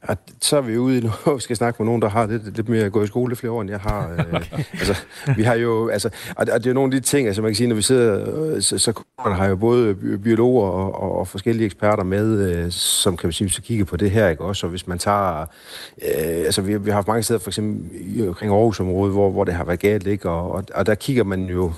[0.09, 2.55] Ja, så er vi ude i nu, vi skal snakke med nogen, der har lidt,
[2.55, 4.11] lidt mere gået i skole flere år, end jeg har.
[4.11, 4.63] Øh, okay.
[4.73, 4.95] altså,
[5.35, 7.55] vi har jo, altså, og det er jo nogle af de ting, altså man kan
[7.55, 8.93] sige, når vi sidder, øh, så, så
[9.25, 13.33] man har jo både biologer og, og, og forskellige eksperter med, øh, som kan man
[13.33, 14.65] sige, så kigge på det her, ikke også?
[14.65, 18.51] Og hvis man tager, øh, altså vi, vi har haft mange steder, for eksempel omkring
[18.51, 20.29] Aarhusområdet, hvor, hvor det har været galt, ikke?
[20.29, 21.73] Og, og, og der kigger man jo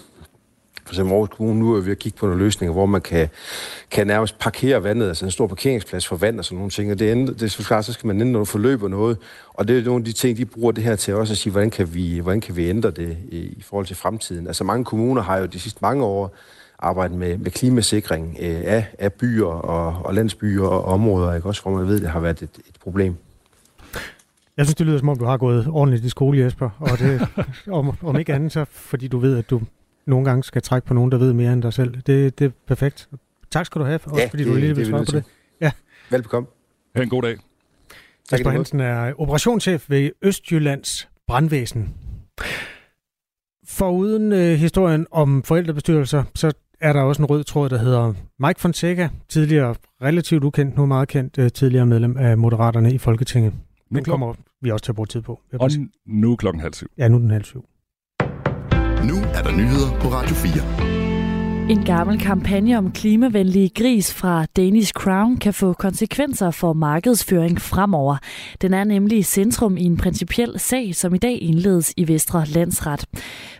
[0.89, 3.29] for eksempel Aarhus Kommune nu er ved at kigge på nogle løsninger, hvor man kan,
[3.91, 6.91] kan nærmest parkere vandet, altså en stor parkeringsplads for vand og sådan nogle ting.
[6.91, 9.17] Og det, ender, det er klart, så skal man ændre noget forløb og noget.
[9.53, 11.51] Og det er nogle af de ting, de bruger det her til også at sige,
[11.51, 14.47] hvordan kan vi, hvordan kan vi ændre det i, i forhold til fremtiden.
[14.47, 16.35] Altså mange kommuner har jo de sidste mange år
[16.79, 21.47] arbejdet med, med klimasikring øh, af, af byer og, og landsbyer og områder, ikke?
[21.47, 23.15] også hvor man ved, at det har været et, et problem.
[24.57, 26.69] Jeg synes, det lyder som om, du har gået ordentligt i skole, Jesper.
[26.79, 27.27] Og det,
[27.71, 29.61] om, om ikke andet, så fordi du ved, at du
[30.09, 31.93] nogle gange skal trække på nogen, der ved mere end dig selv.
[31.95, 33.09] Det, det er perfekt.
[33.51, 35.23] Tak skal du have, også ja, fordi det, du lige vil svare på det.
[35.61, 35.71] Ja.
[36.09, 36.49] Velbekomme.
[36.95, 37.37] Ha' en god dag.
[38.31, 41.93] Jesper Hansen er operationschef ved Østjyllands Brandvæsen.
[43.65, 48.13] For uden øh, historien om forældrebestyrelser, så er der også en rød tråd, der hedder
[48.39, 53.53] Mike Fonseca, tidligere relativt ukendt, nu meget kendt, øh, tidligere medlem af Moderaterne i Folketinget.
[53.89, 55.41] Den kommer vi også til at bruge tid på.
[55.53, 55.69] Og
[56.05, 56.87] nu er klokken halv syv.
[56.97, 57.65] Ja, nu er den halv syv.
[59.07, 61.69] Nu er der nyheder på Radio 4.
[61.69, 68.17] En gammel kampagne om klimavenlige gris fra Danish Crown kan få konsekvenser for markedsføring fremover.
[68.61, 73.05] Den er nemlig centrum i en principiel sag, som i dag indledes i Vestre Landsret.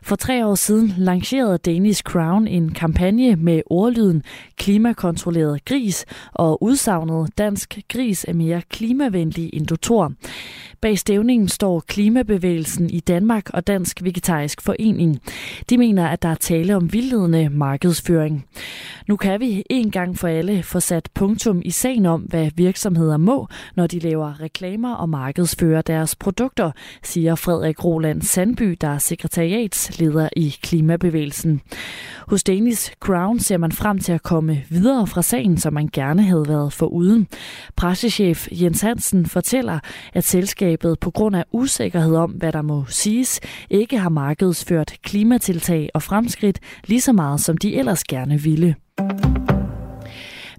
[0.03, 4.23] For tre år siden lancerede Danish Crown en kampagne med ordlyden
[4.57, 10.13] klimakontrolleret gris og udsagnet dansk gris er mere klimavenlig end Dotor.
[10.81, 15.19] Bag stævningen står Klimabevægelsen i Danmark og Dansk Vegetarisk Forening.
[15.69, 18.45] De mener, at der er tale om vildledende markedsføring.
[19.07, 23.17] Nu kan vi en gang for alle få sat punktum i sagen om, hvad virksomheder
[23.17, 26.71] må, når de laver reklamer og markedsfører deres produkter,
[27.03, 31.61] siger Frederik Roland Sandby, der er sekretariatsleder i Klimabevægelsen.
[32.27, 36.23] Hos Danish Crown ser man frem til at komme videre fra sagen, som man gerne
[36.23, 37.27] havde været for uden.
[37.75, 39.79] Pressechef Jens Hansen fortæller,
[40.13, 45.89] at selskabet på grund af usikkerhed om, hvad der må siges, ikke har markedsført klimatiltag
[45.93, 48.75] og fremskridt lige så meget, som de ellers gerne ville.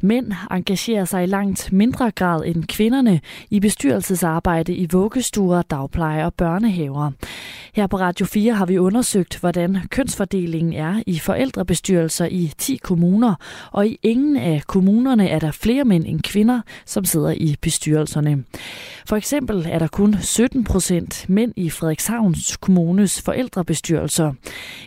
[0.02, 6.34] Mænd engagerer sig i langt mindre grad end kvinderne i bestyrelsesarbejde i vuggestuer, dagpleje og
[6.34, 7.10] børnehaver.
[7.74, 13.34] Her på Radio 4 har vi undersøgt, hvordan kønsfordelingen er i forældrebestyrelser i 10 kommuner,
[13.72, 18.44] og i ingen af kommunerne er der flere mænd end kvinder, som sidder i bestyrelserne.
[19.06, 24.32] For eksempel er der kun 17 procent mænd i Frederikshavns Kommunes forældrebestyrelser.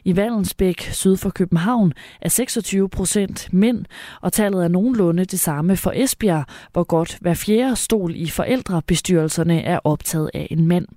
[0.03, 3.85] I Vallensbæk, syd for København, er 26 procent mænd,
[4.21, 9.61] og tallet er nogenlunde det samme for Esbjerg, hvor godt hver fjerde stol i forældrebestyrelserne
[9.61, 10.87] er optaget af en mand.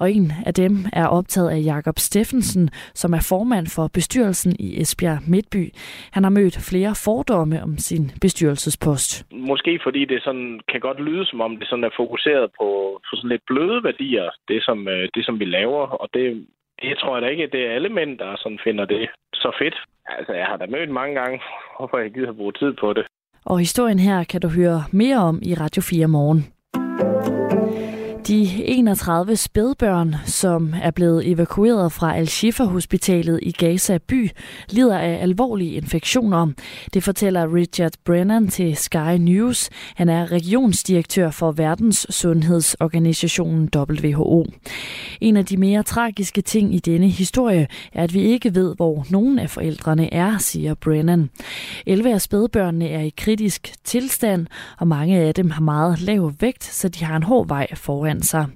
[0.00, 4.80] Og en af dem er optaget af Jakob Steffensen, som er formand for bestyrelsen i
[4.80, 5.64] Esbjerg Midtby.
[6.12, 9.10] Han har mødt flere fordomme om sin bestyrelsespost.
[9.32, 12.68] Måske fordi det sådan, kan godt lyde, som om det sådan er fokuseret på,
[13.06, 16.46] på sådan lidt bløde værdier, det som, øh, det som vi laver, og det,
[16.82, 19.76] det tror jeg da ikke, det er alle mænd, der sådan finder det så fedt.
[20.18, 21.40] Altså, jeg har da mødt mange gange,
[21.76, 23.06] hvorfor jeg gider bruge tid på det.
[23.44, 26.46] Og historien her kan du høre mere om i Radio 4 morgen.
[28.30, 34.30] De 31 spædbørn, som er blevet evakueret fra Al-Shifa-hospitalet i Gaza by,
[34.68, 36.46] lider af alvorlige infektioner.
[36.94, 39.70] Det fortæller Richard Brennan til Sky News.
[39.94, 44.46] Han er regionsdirektør for Verdens Sundhedsorganisationen WHO.
[45.20, 49.06] En af de mere tragiske ting i denne historie er, at vi ikke ved, hvor
[49.10, 51.30] nogen af forældrene er, siger Brennan.
[51.86, 54.46] 11 af spædbørnene er i kritisk tilstand,
[54.78, 58.19] og mange af dem har meget lav vægt, så de har en hård vej foran
[58.22, 58.46] sig.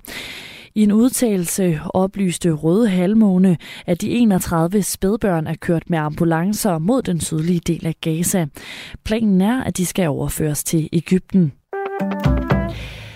[0.74, 7.02] I en udtalelse oplyste Røde Halvmåne, at de 31 spædbørn er kørt med ambulancer mod
[7.02, 8.46] den sydlige del af Gaza.
[9.04, 11.52] Planen er, at de skal overføres til Ægypten.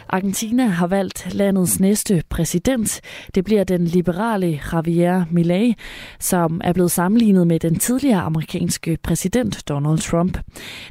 [0.08, 3.00] Argentina har valgt landets næste præsident.
[3.34, 5.74] Det bliver den liberale Javier Milei,
[6.20, 10.38] som er blevet sammenlignet med den tidligere amerikanske præsident Donald Trump.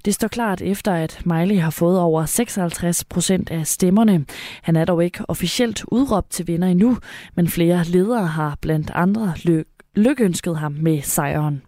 [0.06, 4.26] Det står klart efter, at Milei har fået over 56 procent af stemmerne.
[4.62, 6.98] Han er dog ikke officielt udråbt til vinder endnu,
[7.36, 9.34] men flere ledere har blandt andre
[9.96, 11.62] lykønsket ham med sejren.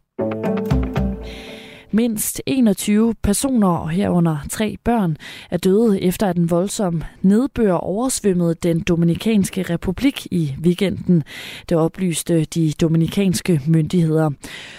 [1.91, 5.17] Mindst 21 personer, herunder tre børn,
[5.51, 11.23] er døde efter at en voldsom nedbør oversvømmede den Dominikanske Republik i weekenden.
[11.69, 14.29] Det oplyste de dominikanske myndigheder.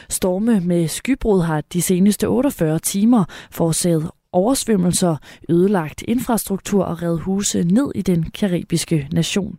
[0.08, 5.16] Storme med skybrud har de seneste 48 timer forårsaget oversvømmelser,
[5.48, 9.58] ødelagt infrastruktur og reddet huse ned i den karibiske nation.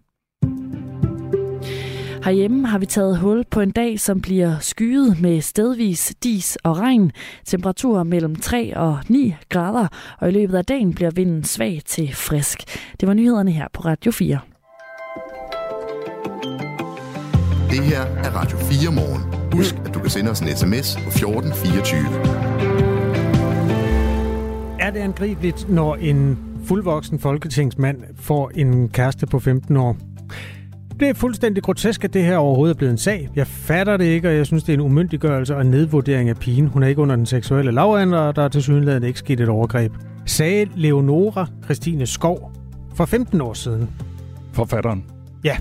[2.23, 6.77] Herhjemme har vi taget hul på en dag, som bliver skyet med stedvis dis og
[6.77, 7.11] regn.
[7.45, 9.87] Temperaturer mellem 3 og 9 grader,
[10.19, 12.59] og i løbet af dagen bliver vinden svag til frisk.
[12.99, 14.39] Det var nyhederne her på Radio 4.
[17.69, 19.51] Det her er Radio 4 morgen.
[19.53, 22.01] Husk, at du kan sende os en sms på 1424.
[24.79, 29.97] Er det angribeligt, når en fuldvoksen folketingsmand får en kæreste på 15 år?
[30.99, 33.29] Det er fuldstændig grotesk, at det her overhovedet er blevet en sag.
[33.35, 36.67] Jeg fatter det ikke, og jeg synes, det er en umyndiggørelse og nedvurdering af pigen.
[36.67, 39.49] Hun er ikke under den seksuelle lavalder, og der er til synligheden ikke sket et
[39.49, 39.93] overgreb.
[40.25, 42.51] Sagde Leonora Christine Skov
[42.95, 43.89] for 15 år siden.
[44.53, 45.05] Forfatteren.
[45.43, 45.57] Ja,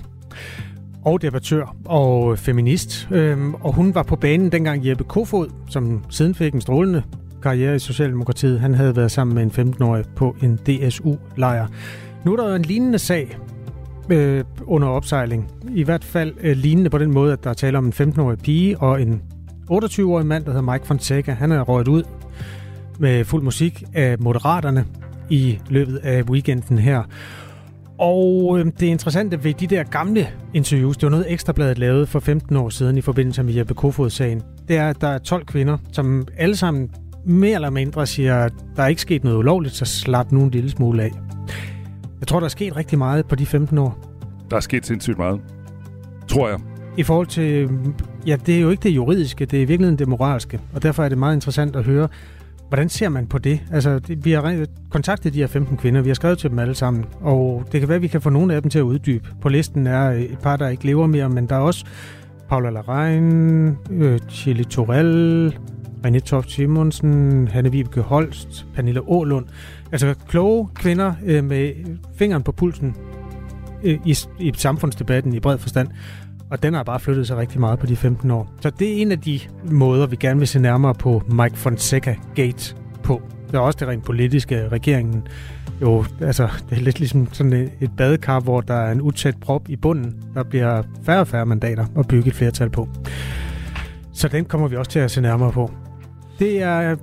[1.05, 3.07] og debattør og feminist.
[3.11, 7.03] Øhm, og hun var på banen dengang Jeppe Kofod, som siden fik en strålende
[7.43, 8.59] karriere i Socialdemokratiet.
[8.59, 11.67] Han havde været sammen med en 15-årig på en DSU-lejr.
[12.25, 13.37] Nu er der jo en lignende sag
[14.11, 15.51] øh, under opsejling.
[15.75, 18.37] I hvert fald øh, lignende på den måde, at der er tale om en 15-årig
[18.37, 19.21] pige og en
[19.71, 21.31] 28-årig mand, der hedder Mike Fonseca.
[21.31, 22.03] Han er røget ud
[22.99, 24.85] med fuld musik af Moderaterne
[25.29, 27.03] i løbet af weekenden her.
[27.97, 32.19] Og øh, det interessante ved de der gamle interviews, det var noget Ekstrabladet lavede for
[32.19, 35.77] 15 år siden i forbindelse med Jeppe Kofod-sagen, det er, at der er 12 kvinder,
[35.91, 36.89] som alle sammen
[37.25, 40.51] mere eller mindre siger, at der er ikke sket noget ulovligt, så slap nu en
[40.51, 41.11] lille smule af.
[42.21, 43.97] Jeg tror, der er sket rigtig meget på de 15 år.
[44.49, 45.41] Der er sket sindssygt meget,
[46.27, 46.59] tror jeg.
[46.97, 47.69] I forhold til,
[48.27, 51.03] ja, det er jo ikke det juridiske, det er i virkeligheden det moralske, og derfor
[51.03, 52.07] er det meget interessant at høre,
[52.67, 53.61] hvordan ser man på det?
[53.71, 56.75] Altså, det, vi har kontaktet de her 15 kvinder, vi har skrevet til dem alle
[56.75, 59.29] sammen, og det kan være, at vi kan få nogle af dem til at uddybe.
[59.41, 61.85] På listen er et par, der ikke lever mere, men der er også
[62.49, 65.55] Paula Larein, øh, Chili Torell,
[66.05, 69.45] René Toft Simonsen, Hanne Vibeke Holst, Pernille Ålund.
[69.91, 71.71] Altså kloge kvinder øh, med
[72.15, 72.95] fingeren på pulsen
[73.83, 75.87] øh, i, i samfundsdebatten i bred forstand.
[76.49, 78.53] Og den har bare flyttet sig rigtig meget på de 15 år.
[78.59, 79.39] Så det er en af de
[79.71, 83.21] måder, vi gerne vil se nærmere på Mike Fonseca Gate på.
[83.47, 84.69] Det er også det rent politiske.
[84.69, 85.27] Regeringen
[85.81, 89.69] jo, altså, det er lidt ligesom sådan et badekar, hvor der er en utæt prop
[89.69, 90.23] i bunden.
[90.33, 92.89] Der bliver færre og færre mandater at bygge et flertal på.
[94.13, 95.71] Så den kommer vi også til at se nærmere på.
[96.39, 96.95] Det er,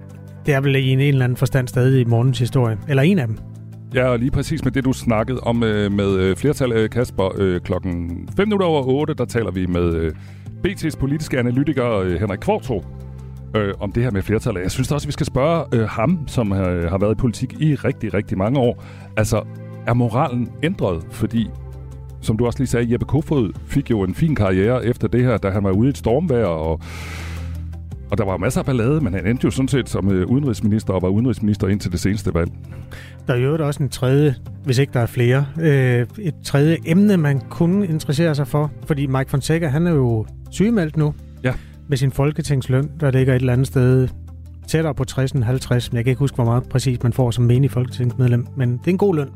[0.47, 2.79] det er vel i en, en eller anden forstand stadig i morgens historie.
[2.89, 3.39] Eller en af dem.
[3.95, 7.33] Ja, og lige præcis med det, du snakkede om øh, med øh, flertal, øh, Kasper.
[7.39, 10.13] Øh, klokken 5 minutter over 8, der taler vi med øh,
[10.67, 12.85] BT's politiske analytiker øh, Henrik Kvartro
[13.57, 14.57] øh, om det her med flertal.
[14.63, 17.75] Jeg synes også, vi skal spørge øh, ham, som øh, har været i politik i
[17.75, 18.85] rigtig, rigtig mange år.
[19.17, 19.43] Altså,
[19.87, 21.07] er moralen ændret?
[21.11, 21.51] Fordi,
[22.21, 25.37] som du også lige sagde, Jeppe Kofod fik jo en fin karriere efter det her,
[25.37, 26.81] da han var ude i et stormvejr og
[28.11, 30.93] og der var masser af ballade, men han endte jo sådan set som øh, udenrigsminister
[30.93, 32.51] og var udenrigsminister indtil det seneste valg.
[33.27, 37.17] Der er jo også en tredje, hvis ikke der er flere, øh, et tredje emne,
[37.17, 38.71] man kunne interessere sig for.
[38.87, 41.15] Fordi Mike Fonseca, han er jo sygemeldt nu.
[41.45, 41.53] Ja.
[41.89, 44.09] Med sin folketingsløn, der ligger et eller andet sted
[44.69, 45.93] tættere på 60 end 50.
[45.93, 48.47] Men jeg kan ikke huske, hvor meget præcis man får som menig folketingsmedlem.
[48.57, 49.29] Men det er en god løn.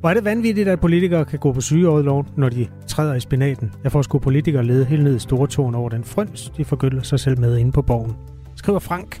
[0.00, 3.72] Hvor er det vanvittigt, at politikere kan gå på sygeåret, når de træder i spinaten.
[3.84, 7.02] Jeg får sgu politikere lede helt ned i store tårn over den frøns, de forgylder
[7.02, 8.16] sig selv med inde på borgen.
[8.56, 9.20] Skriver Frank.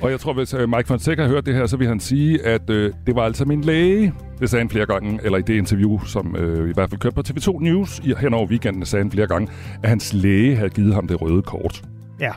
[0.00, 2.46] Og jeg tror, hvis øh, Mike Fonseca har hørt det her, så vil han sige,
[2.46, 4.12] at øh, det var altså min læge.
[4.40, 7.14] Det sagde han flere gange, eller i det interview, som øh, i hvert fald kørte
[7.14, 9.48] på TV2 News i, hen over weekenden, sagde han flere gange,
[9.82, 11.82] at hans læge havde givet ham det røde kort.
[12.20, 12.32] Ja,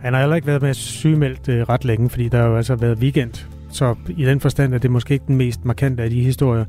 [0.00, 2.74] han har heller ikke været med sygemeldt øh, ret længe, fordi der har jo altså
[2.74, 3.46] været weekend.
[3.72, 6.64] Så i den forstand er det måske ikke den mest markante af de historier.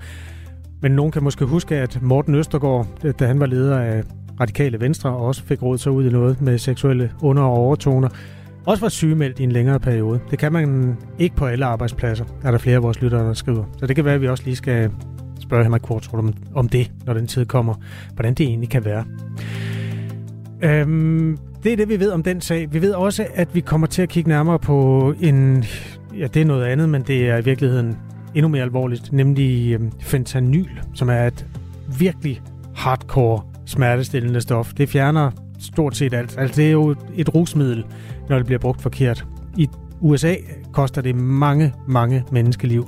[0.81, 2.87] Men nogen kan måske huske, at Morten Østergaard,
[3.19, 4.03] da han var leder af
[4.39, 8.09] Radikale Venstre, også fik råd sig ud i noget med seksuelle under- og overtoner,
[8.65, 10.19] også var sygemeldt i en længere periode.
[10.31, 13.63] Det kan man ikke på alle arbejdspladser, er der flere af vores lyttere, der skriver.
[13.77, 14.91] Så det kan være, at vi også lige skal
[15.39, 17.73] spørge Henrik Kvartrup om, om det, når den tid kommer.
[18.13, 19.05] Hvordan det egentlig kan være.
[20.61, 22.73] Øhm, det er det, vi ved om den sag.
[22.73, 25.65] Vi ved også, at vi kommer til at kigge nærmere på en...
[26.17, 27.97] Ja, det er noget andet, men det er i virkeligheden
[28.35, 31.45] endnu mere alvorligt, nemlig øhm, fentanyl, som er et
[31.99, 32.41] virkelig
[32.75, 34.73] hardcore smertestillende stof.
[34.73, 36.35] Det fjerner stort set alt.
[36.37, 37.85] Altså, det er jo et rusmiddel,
[38.29, 39.25] når det bliver brugt forkert.
[39.57, 39.67] I
[40.01, 40.35] USA
[40.73, 42.87] koster det mange, mange menneskeliv.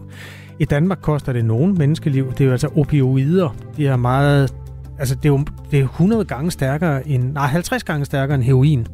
[0.60, 2.32] I Danmark koster det nogen menneskeliv.
[2.32, 3.56] Det er jo altså opioider.
[3.78, 4.54] De er meget...
[5.00, 7.34] Altså, det er jo det er 100 gange stærkere end...
[7.34, 8.88] Nej, 50 gange stærkere end heroin.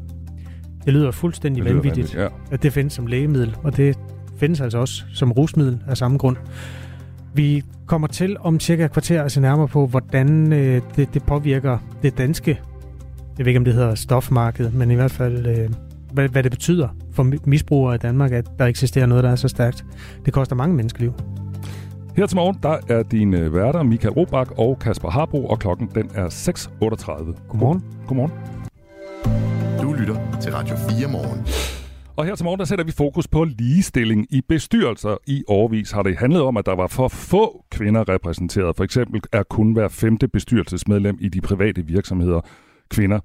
[0.85, 2.27] Det lyder fuldstændig det lyder vanvittigt, ja.
[2.51, 3.97] at det findes som lægemiddel, og det
[4.37, 6.37] findes altså også som rusmiddel af samme grund.
[7.33, 11.23] Vi kommer til om cirka et kvarter at se nærmere på, hvordan øh, det, det
[11.23, 12.59] påvirker det danske,
[13.37, 15.69] jeg ved ikke om det hedder stofmarked, men i hvert fald øh,
[16.11, 19.47] hvad, hvad det betyder for misbrugere i Danmark, at der eksisterer noget, der er så
[19.47, 19.85] stærkt.
[20.25, 21.13] Det koster mange menneskeliv.
[22.15, 26.11] Her til morgen, der er dine værter Michael Robach og Kasper Harbo, og klokken den
[26.15, 27.47] er 6.38.
[27.47, 27.83] Godmorgen.
[28.07, 28.33] Godmorgen.
[29.81, 31.47] Du lytter til Radio 4 morgen.
[32.15, 35.17] Og her til morgen, der sætter vi fokus på ligestilling i bestyrelser.
[35.27, 38.75] I årvis har det handlet om, at der var for få kvinder repræsenteret.
[38.75, 42.41] For eksempel er kun hver femte bestyrelsesmedlem i de private virksomheder
[42.89, 43.19] kvinder.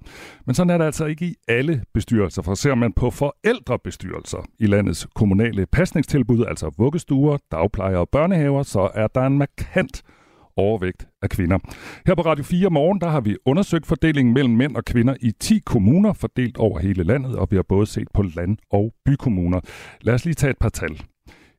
[0.47, 4.67] Men sådan er det altså ikke i alle bestyrelser, for ser man på forældrebestyrelser i
[4.67, 10.03] landets kommunale pasningstilbud, altså vuggestuer, dagplejer og børnehaver, så er der en markant
[10.57, 11.59] overvægt af kvinder.
[12.07, 15.33] Her på Radio 4 morgen, der har vi undersøgt fordelingen mellem mænd og kvinder i
[15.41, 19.61] 10 kommuner, fordelt over hele landet, og vi har både set på land- og bykommuner.
[20.01, 21.03] Lad os lige tage et par tal.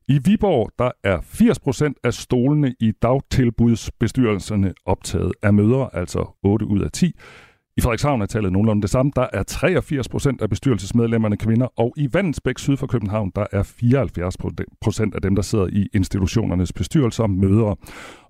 [0.08, 6.80] I Viborg der er 80% af stolene i dagtilbudsbestyrelserne optaget af mødre, altså 8 ud
[6.80, 7.12] af 10.
[7.78, 9.12] I Frederikshavn er tallet nogenlunde det samme.
[9.16, 13.62] Der er 83 procent af bestyrelsesmedlemmerne kvinder, og i Vandensbæk syd for København, der er
[13.62, 14.36] 74
[14.80, 17.76] procent af dem, der sidder i institutionernes bestyrelser, mødre.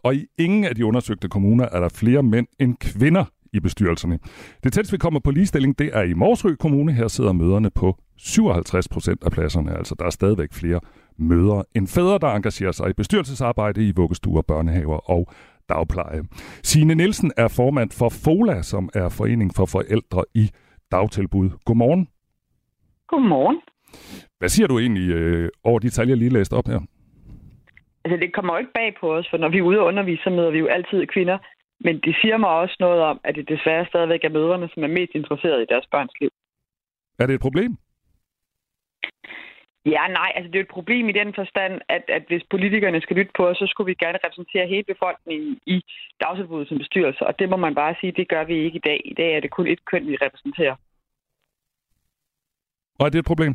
[0.03, 4.19] Og i ingen af de undersøgte kommuner er der flere mænd end kvinder i bestyrelserne.
[4.65, 6.93] Det tætteste, vi kommer på ligestilling, det er i Morsø Kommune.
[6.93, 9.79] Her sidder møderne på 57 procent af pladserne.
[9.79, 10.81] Altså, der er stadigvæk flere
[11.19, 15.29] mødre end fædre, der engagerer sig i bestyrelsesarbejde i vuggestuer, børnehaver og
[15.69, 16.23] dagpleje.
[16.63, 20.51] Signe Nielsen er formand for FOLA, som er Forening for Forældre i
[20.93, 21.51] Dagtilbud.
[21.65, 22.09] Godmorgen.
[23.07, 23.61] Godmorgen.
[24.39, 26.81] Hvad siger du egentlig øh, over de tal, jeg lige læste op her?
[28.05, 30.23] Altså, det kommer jo ikke bag på os, for når vi er ude og undervise,
[30.23, 31.39] så møder vi jo altid kvinder.
[31.81, 34.89] Men det siger mig også noget om, at det desværre stadigvæk er mødrene, som er
[34.89, 36.31] mest interesserede i deres børns liv.
[37.19, 37.77] Er det et problem?
[39.95, 43.17] Ja, nej, altså det er et problem i den forstand, at, at hvis politikerne skal
[43.17, 45.83] lytte på os, så skulle vi gerne repræsentere hele befolkningen i
[46.21, 49.01] dagtilbuddet som bestyrelse, og det må man bare sige, det gør vi ikke i dag.
[49.05, 50.77] I dag er det kun et køn, vi repræsenterer.
[52.99, 53.55] Og er det et problem?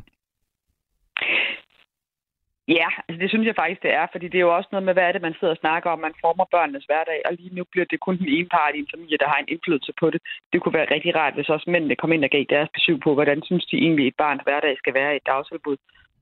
[2.67, 4.93] Ja, altså det synes jeg faktisk, det er, fordi det er jo også noget med,
[4.93, 5.99] hvad er det, man sidder og snakker om.
[5.99, 8.93] Man former børnenes hverdag, og lige nu bliver det kun den ene part i en
[8.93, 10.21] familie, der har en indflydelse på det.
[10.53, 13.13] Det kunne være rigtig rart, hvis også mændene kom ind og gav deres besøg på,
[13.13, 15.77] hvordan synes de egentlig, et barns hverdag skal være i et dagtilbud,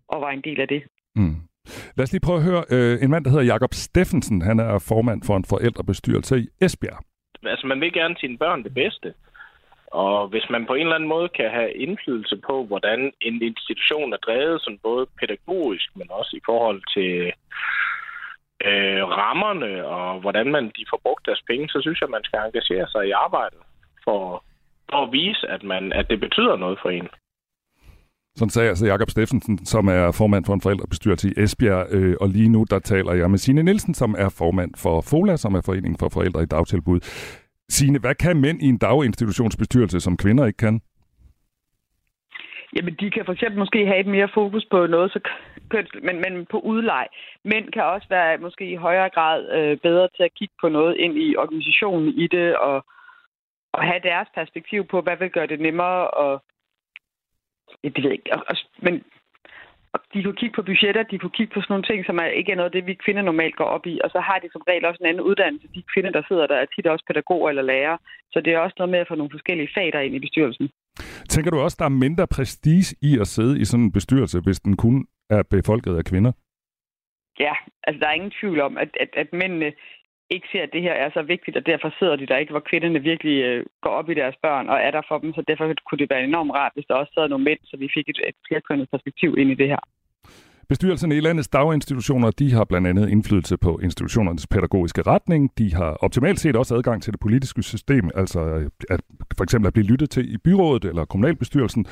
[0.10, 0.84] og var en del af det.
[1.16, 1.36] Mm.
[1.95, 4.41] Lad os lige prøve at høre øh, en mand, der hedder Jakob Steffensen.
[4.41, 6.99] Han er formand for en forældrebestyrelse i Esbjerg.
[7.43, 9.14] Altså, man vil gerne sine børn det bedste.
[9.91, 14.14] Og hvis man på en eller anden måde kan have indflydelse på, hvordan en institution
[14.14, 17.34] er drevet, sådan både pædagogisk, men også i forhold til
[18.66, 22.24] øh, rammerne og hvordan man de får brugt deres penge, så synes jeg, at man
[22.24, 23.60] skal engagere sig i arbejdet
[24.03, 24.43] for,
[24.89, 27.10] for at vise, at, man, at det betyder noget for en.
[28.36, 32.30] Sådan sagde altså Jakob Steffensen, som er formand for en forældrebestyrelse i Esbjerg, øh, og
[32.30, 35.61] lige nu der taler jeg med Signe Nielsen, som er formand for FOLA, som er
[35.65, 36.99] Foreningen for Forældre i Dagtilbud.
[37.69, 40.82] Signe, hvad kan mænd i en daginstitutionsbestyrelse, som kvinder ikke kan?
[42.75, 45.19] Jamen, de kan for eksempel måske have et mere fokus på noget, så
[45.69, 47.07] køns, men, men på udlej.
[47.43, 50.97] Mænd kan også være måske i højere grad øh, bedre til at kigge på noget
[50.97, 52.86] ind i organisationen i det, og,
[53.73, 56.43] og have deres perspektiv på, hvad vil gøre det nemmere, og
[57.84, 58.34] det ved jeg ikke.
[58.36, 58.55] Og, og,
[58.86, 59.03] men
[59.93, 62.28] og de kunne kigge på budgetter, de kunne kigge på sådan nogle ting, som er,
[62.39, 63.95] ikke er noget af det, vi kvinder normalt går op i.
[64.03, 65.67] Og så har de som regel også en anden uddannelse.
[65.76, 67.97] De kvinder, der sidder der, er tit også pædagoger eller lærere.
[68.34, 70.70] Så det er også noget med at få nogle forskellige fag der ind i bestyrelsen.
[71.30, 74.59] Tænker du også, der er mindre prestige i at sidde i sådan en bestyrelse, hvis
[74.59, 76.32] den kun er befolket af kvinder?
[77.39, 77.53] Ja,
[77.84, 79.72] altså der er ingen tvivl om, at, at, at mændene
[80.30, 82.65] ikke ser, at det her er så vigtigt, og derfor sidder de der ikke, hvor
[82.69, 85.34] kvinderne virkelig øh, går op i deres børn og er der for dem.
[85.34, 87.89] Så derfor kunne det være enormt rart, hvis der også sad nogle mænd, så vi
[87.93, 89.82] fik et, et flerkønnet perspektiv ind i det her.
[90.69, 95.51] Bestyrelserne i landets daginstitutioner, de har blandt andet indflydelse på institutionernes pædagogiske retning.
[95.57, 99.01] De har optimalt set også adgang til det politiske system, altså øh, at
[99.38, 101.86] for eksempel at blive lyttet til i byrådet eller kommunalbestyrelsen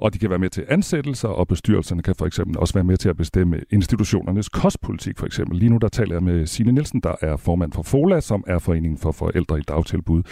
[0.00, 2.96] og de kan være med til ansættelser, og bestyrelserne kan for eksempel også være med
[2.96, 5.58] til at bestemme institutionernes kostpolitik for eksempel.
[5.58, 8.58] Lige nu der taler jeg med Signe Nielsen, der er formand for FOLA, som er
[8.58, 10.22] Foreningen for Forældre i Dagtilbud.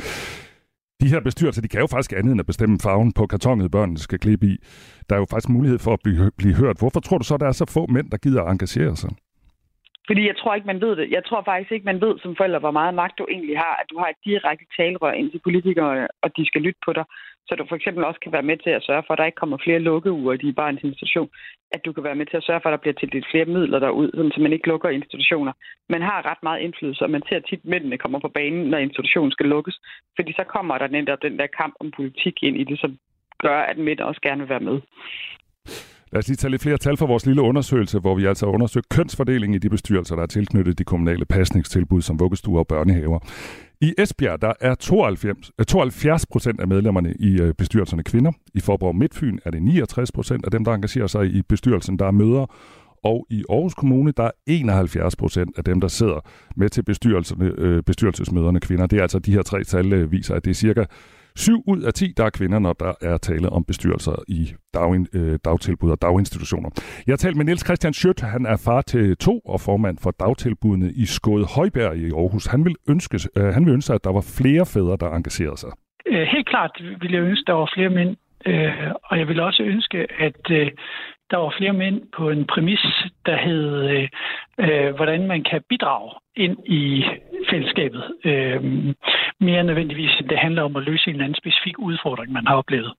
[1.00, 3.98] De her bestyrelser, de kan jo faktisk andet end at bestemme farven på kartonet, børnene
[3.98, 4.56] skal klippe i.
[5.08, 6.78] Der er jo faktisk mulighed for at blive, blive hørt.
[6.78, 9.10] Hvorfor tror du så, der er så få mænd, der gider at engagere sig?
[10.08, 11.10] Fordi jeg tror ikke, man ved det.
[11.10, 13.74] Jeg tror faktisk ikke, man ved som forældre, hvor meget magt du egentlig har.
[13.82, 17.04] At du har et direkte talerør ind til politikere, og de skal lytte på dig.
[17.46, 19.42] Så du for eksempel også kan være med til at sørge for, at der ikke
[19.42, 21.28] kommer flere lukkeuger i barns institution.
[21.72, 23.78] At du kan være med til at sørge for, at der bliver tildelt flere midler
[23.78, 25.52] derud, så man ikke lukker institutioner.
[25.88, 28.78] Man har ret meget indflydelse, og man ser tit, at mændene kommer på banen, når
[28.78, 29.76] institutionen skal lukkes.
[30.16, 32.98] Fordi så kommer der netop den der kamp om politik ind i det, som
[33.38, 34.80] gør, at mænd også gerne vil være med.
[36.12, 38.52] Lad os lige tage lidt flere tal for vores lille undersøgelse, hvor vi altså har
[38.52, 43.18] undersøgt kønsfordelingen i de bestyrelser, der er tilknyttet de kommunale pasningstilbud som vuggestuer og børnehaver.
[43.80, 48.32] I Esbjerg der er 92, 72 øh, procent af medlemmerne i øh, bestyrelserne kvinder.
[48.54, 52.06] I Forborg Midtfyn er det 69 procent af dem, der engagerer sig i bestyrelsen, der
[52.06, 52.46] er mødre.
[53.04, 56.20] Og i Aarhus Kommune, der er 71 procent af dem, der sidder
[56.56, 58.86] med til bestyrelserne, øh, bestyrelsesmøderne kvinder.
[58.86, 60.84] Det er altså de her tre tal viser, at det er cirka
[61.46, 64.42] 7 ud af 10, der er kvinder, når der er tale om bestyrelser i
[64.74, 66.70] dagin, øh, dagtilbud og daginstitutioner.
[67.06, 68.20] Jeg har talt med Niels Christian Schødt.
[68.20, 72.46] Han er far til to og formand for dagtilbudene i Skåde Højbjerg i Aarhus.
[72.46, 75.72] Han vil, ønske, øh, han vil ønske, at der var flere fædre, der engagerede sig.
[76.06, 78.12] Øh, helt klart vil jeg ønske, at der var flere mænd.
[78.46, 80.70] Øh, og jeg vil også ønske, at øh,
[81.30, 82.80] der var flere mænd på en præmis,
[83.26, 84.08] der hed, øh,
[84.58, 87.04] øh, hvordan man kan bidrage ind i
[87.50, 88.04] fællesskabet.
[88.24, 88.64] Øh,
[89.40, 92.92] mere nødvendigvis, det handler om at løse en eller anden specifik udfordring, man har oplevet.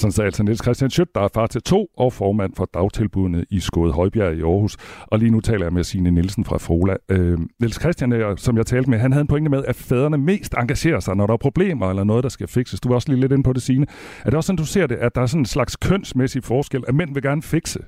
[0.00, 3.44] Sådan sagde altså Niels Christian Schødt, der er far til to og formand for dagtilbudene
[3.50, 4.74] i Skåde Højbjerg i Aarhus.
[5.12, 6.94] Og lige nu taler jeg med Signe Nielsen fra Frola.
[7.10, 10.18] Øh, Niels Christian, øh, som jeg talte med, han havde en pointe med, at fædrene
[10.18, 12.80] mest engagerer sig, når der er problemer eller noget, der skal fikses.
[12.80, 13.86] Du var også lige lidt inde på det, Signe.
[14.24, 16.84] Er det også sådan, du ser det, at der er sådan en slags kønsmæssig forskel,
[16.88, 17.80] at mænd vil gerne fikse?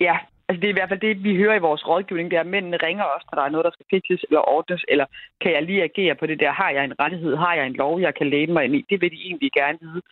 [0.00, 0.16] Ja,
[0.48, 2.54] Altså det er i hvert fald det, vi hører i vores rådgivning, det er, at
[2.54, 5.06] mændene ringer os, når der er noget, der skal fikses eller ordnes, eller
[5.42, 6.52] kan jeg lige agere på det der?
[6.52, 7.36] Har jeg en rettighed?
[7.36, 8.86] Har jeg en lov, jeg kan læne mig ind i?
[8.90, 10.02] Det vil de egentlig gerne vide.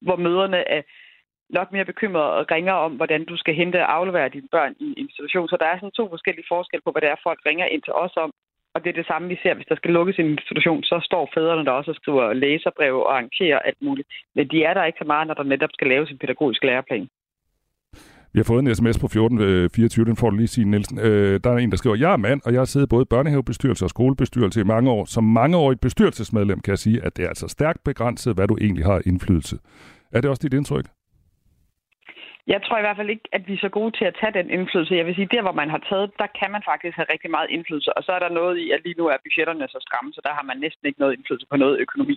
[0.00, 0.82] Hvor møderne er
[1.50, 4.84] nok mere bekymrede og ringer om, hvordan du skal hente og aflevere dine børn i
[4.84, 5.48] en institution.
[5.48, 7.92] Så der er sådan to forskellige forskelle på, hvad det er, folk ringer ind til
[7.92, 8.32] os om.
[8.74, 11.30] Og det er det samme, vi ser, hvis der skal lukkes en institution, så står
[11.34, 14.08] fædrene der også og skriver læserbrev og arrangerer alt muligt.
[14.34, 17.08] Men de er der ikke så meget, når der netop skal laves en pædagogisk læreplan.
[18.32, 20.98] Vi har fået en sms på 1424, øh, den får du lige sige, Nielsen.
[20.98, 23.10] Øh, der er en, der skriver, jeg er mand, og jeg har siddet både i
[23.14, 25.04] børnehavebestyrelse og skolebestyrelse i mange år.
[25.04, 28.84] Som mangeårigt bestyrelsesmedlem kan jeg sige, at det er altså stærkt begrænset, hvad du egentlig
[28.84, 29.56] har indflydelse.
[30.12, 30.86] Er det også dit indtryk?
[32.52, 34.50] Jeg tror i hvert fald ikke, at vi er så gode til at tage den
[34.56, 35.00] indflydelse.
[35.00, 37.50] Jeg vil sige, der hvor man har taget, der kan man faktisk have rigtig meget
[37.50, 37.90] indflydelse.
[37.96, 40.32] Og så er der noget i, at lige nu er budgetterne så stramme, så der
[40.38, 42.16] har man næsten ikke noget indflydelse på noget økonomi.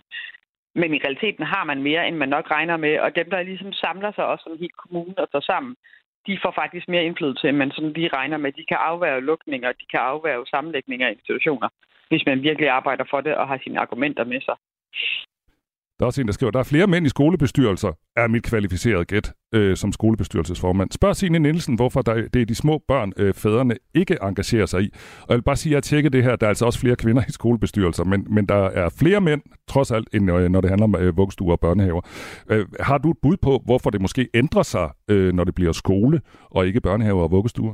[0.75, 2.99] Men i realiteten har man mere, end man nok regner med.
[2.99, 5.75] Og dem, der ligesom samler sig også som helt kommune og står sammen,
[6.27, 8.51] de får faktisk mere indflydelse, end man sådan lige regner med.
[8.51, 11.69] De kan afværge lukninger, de kan afværge sammenlægninger af institutioner,
[12.09, 14.55] hvis man virkelig arbejder for det og har sine argumenter med sig.
[16.01, 19.05] Der er også en, der skriver, der er flere mænd i skolebestyrelser, er mit kvalificerede
[19.05, 20.91] gæt øh, som skolebestyrelsesformand.
[20.91, 24.81] Spørg Signe Nielsen, hvorfor der, det er de små børn, øh, fædrene ikke engagerer sig
[24.81, 24.89] i.
[25.21, 26.95] Og jeg vil bare sige, at jeg tjekker det her, der er altså også flere
[26.95, 30.69] kvinder i skolebestyrelser, men, men der er flere mænd, trods alt, end øh, når det
[30.69, 32.01] handler om øh, vuggestuer og børnehaver.
[32.49, 35.71] Øh, har du et bud på, hvorfor det måske ændrer sig, øh, når det bliver
[35.71, 36.21] skole
[36.51, 37.73] og ikke børnehaver og vuggestuer?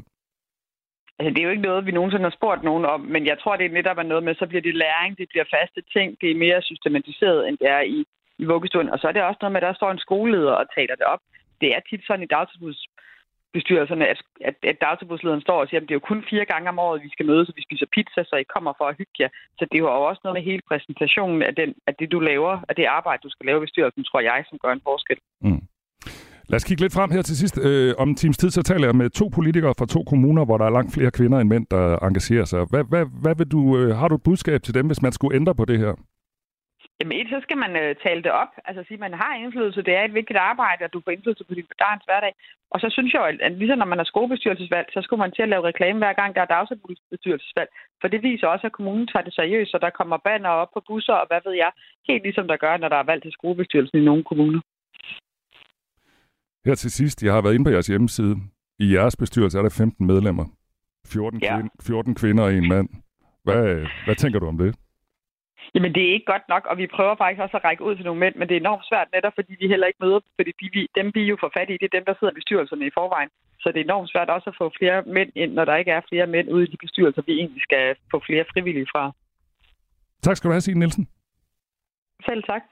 [1.19, 3.55] Altså, det er jo ikke noget, vi nogensinde har spurgt nogen om, men jeg tror,
[3.55, 6.43] det er netop noget med, så bliver det læring, det bliver faste ting, det er
[6.45, 8.05] mere systematiseret, end det er i
[8.37, 8.89] i vuggestuen.
[8.89, 11.05] Og så er det også noget med, at der står en skoleleder og taler det
[11.05, 11.19] op.
[11.61, 15.91] Det er tit sådan i dagtilbudsbestyrelserne, at, at, at dagtilbudslederen står og siger, at det
[15.91, 18.35] er jo kun fire gange om året, vi skal mødes, og vi spiser pizza, så
[18.35, 19.29] I kommer for at hygge jer.
[19.57, 22.53] Så det er jo også noget med hele præsentationen af, den, af det, du laver,
[22.69, 25.19] af det arbejde, du skal lave i bestyrelsen, tror jeg, som gør en forskel.
[25.41, 25.61] Mm.
[26.49, 27.57] Lad os kigge lidt frem her til sidst.
[27.67, 30.57] Øh, om en times tid, så taler jeg med to politikere fra to kommuner, hvor
[30.57, 32.61] der er langt flere kvinder end mænd, der engagerer sig.
[32.71, 35.35] Hvad, hvad, hvad vil du, øh, har du et budskab til dem, hvis man skulle
[35.35, 35.93] ændre på det her?
[36.99, 38.51] Jamen et, så skal man øh, tale det op.
[38.67, 39.81] Altså sige, at man har indflydelse.
[39.87, 42.33] Det er et vigtigt arbejde, at du får indflydelse på din barns hverdag.
[42.73, 45.45] Og så synes jeg jo, at ligesom når man har skolebestyrelsesvalg, så skulle man til
[45.45, 47.69] at lave reklame hver gang, der er dagsbestyrelsesvalg.
[48.01, 50.81] For det viser også, at kommunen tager det seriøst, så der kommer banner op på
[50.87, 51.71] busser, og hvad ved jeg.
[52.09, 54.61] Helt ligesom der gør, når der er valg til skolebestyrelsen i nogle kommuner.
[56.67, 58.35] Her til sidst, jeg har været inde på jeres hjemmeside.
[58.79, 60.45] I jeres bestyrelse er der 15 medlemmer.
[61.07, 61.55] 14, ja.
[61.55, 62.89] kvinde, 14 kvinder og en mand.
[63.43, 63.63] Hvad,
[64.05, 64.75] hvad tænker du om det?
[65.75, 68.05] Jamen, det er ikke godt nok, og vi prøver faktisk også at række ud til
[68.05, 70.87] nogle mænd, men det er enormt svært netop, fordi vi heller ikke møder, fordi de,
[70.99, 73.29] dem vi jo får fat i, det er dem, der sidder i bestyrelserne i forvejen.
[73.61, 76.01] Så det er enormt svært også at få flere mænd ind, når der ikke er
[76.09, 79.03] flere mænd ude i de bestyrelser, vi egentlig skal få flere frivillige fra.
[80.25, 81.07] Tak skal du have, Signe Nielsen.
[82.27, 82.63] Selv tak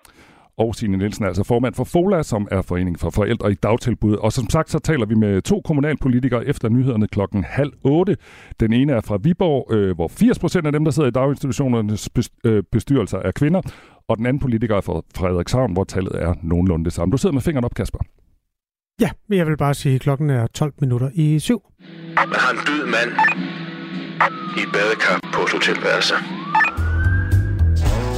[0.58, 4.16] og Signe Nielsen er altså formand for FOLA, som er Foreningen for Forældre i Dagtilbud.
[4.16, 8.18] Og som sagt, så taler vi med to kommunalpolitikere efter nyhederne klokken halv otte.
[8.60, 12.10] Den ene er fra Viborg, øh, hvor 80 procent af dem, der sidder i daginstitutionernes
[12.46, 13.62] øh, bestyrelser, er kvinder.
[14.08, 17.12] Og den anden politiker er fra Frederikshavn, hvor tallet er nogenlunde det samme.
[17.12, 18.00] Du sidder med fingeren op, Kasper.
[19.02, 21.62] Ja, jeg vil bare sige, at klokken er 12 minutter i syv.
[22.16, 23.12] Man har en død mand
[24.58, 26.16] i et badekar på et hotelværelse.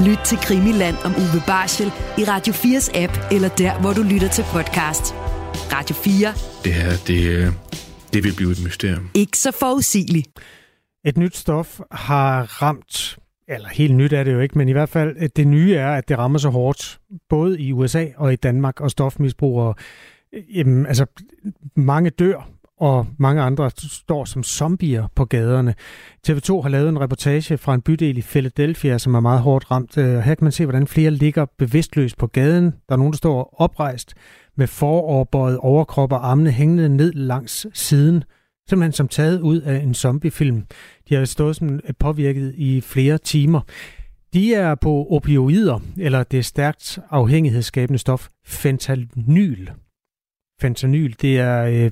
[0.00, 1.86] Lyt til Krimiland om Uwe Barschel
[2.18, 5.14] i Radio 4's app, eller der, hvor du lytter til podcast.
[5.72, 6.28] Radio 4.
[6.64, 7.52] Det her, det, øh,
[8.12, 9.10] det vil blive et mysterium.
[9.14, 10.28] Ikke så forudsigeligt.
[11.04, 13.18] Et nyt stof har ramt,
[13.48, 16.08] eller helt nyt er det jo ikke, men i hvert fald det nye er, at
[16.08, 19.74] det rammer så hårdt, både i USA og i Danmark, og stofmisbrugere,
[20.54, 21.06] jamen, altså
[21.76, 22.48] mange dør
[22.80, 25.74] og mange andre står som zombier på gaderne.
[26.28, 29.98] TV2 har lavet en reportage fra en bydel i Philadelphia, som er meget hårdt ramt.
[29.98, 32.64] Øh, her kan man se, hvordan flere ligger bevidstløst på gaden.
[32.64, 34.14] Der er nogen, der står oprejst
[34.56, 38.24] med foroverbøjet overkrop og armene hængende ned langs siden.
[38.68, 40.64] Simpelthen som taget ud af en zombiefilm.
[41.08, 43.60] De har stået som øh, påvirket i flere timer.
[44.32, 49.70] De er på opioider, eller det stærkt afhængighedsskabende stof fentanyl.
[50.60, 51.90] Fentanyl, det er øh,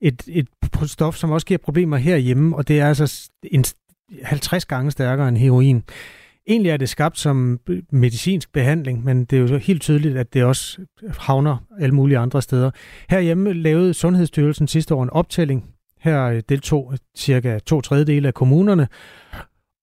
[0.00, 0.48] et, et
[0.86, 3.64] stof, som også giver problemer herhjemme, og det er altså en
[4.22, 5.82] 50 gange stærkere end heroin.
[6.48, 7.60] Egentlig er det skabt som
[7.92, 10.78] medicinsk behandling, men det er jo helt tydeligt, at det også
[11.18, 12.70] havner alle mulige andre steder.
[13.10, 15.64] Herhjemme lavede Sundhedsstyrelsen sidste år en optælling.
[16.00, 18.88] Her øh, deltog øh, cirka to tredjedele af kommunerne,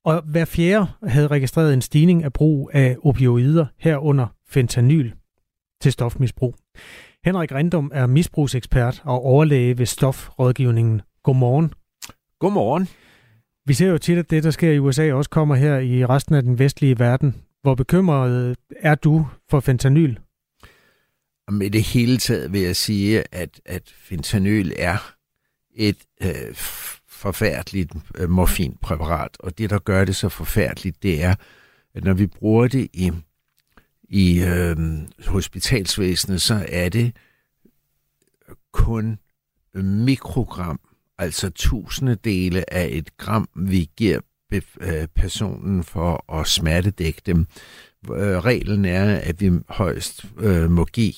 [0.06, 5.14] og hver fjerde havde registreret en stigning af brug af opioider herunder fentanyl
[5.82, 6.56] til stofmisbrug.
[7.26, 11.02] Henrik Rindum er misbrugsekspert og overlæge ved stofrådgivningen.
[11.24, 11.74] Godmorgen.
[12.40, 12.88] Godmorgen.
[13.66, 16.36] Vi ser jo tit, at det, der sker i USA, også kommer her i resten
[16.36, 17.36] af den vestlige verden.
[17.62, 20.18] Hvor bekymret er du for fentanyl?
[21.52, 25.14] Med det hele taget vil jeg sige, at, at fentanyl er
[25.76, 26.56] et øh,
[27.08, 31.36] forfærdeligt øh, morfinpræparat, og det, der gør det så forfærdeligt, det er,
[31.96, 33.12] at når vi bruger det i,
[34.10, 34.78] i øh,
[35.28, 37.16] hospitalsvæsenet, så er det
[38.72, 39.20] kun
[39.84, 40.80] mikrogram,
[41.18, 44.20] altså tusindedele af et gram, vi giver
[44.52, 47.48] øh, personen for at smertedække dem.
[48.12, 51.14] Øh, reglen er, at vi højst øh, må give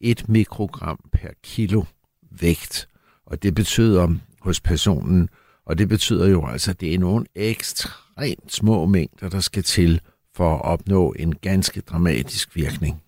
[0.00, 1.84] et mikrogram per kilo
[2.30, 2.88] vægt,
[3.26, 5.28] og det betyder hos personen
[5.64, 10.00] og det betyder jo altså, at det er nogle ekstremt små mængder, der skal til
[10.34, 13.02] for at opnå en ganske dramatisk virkning.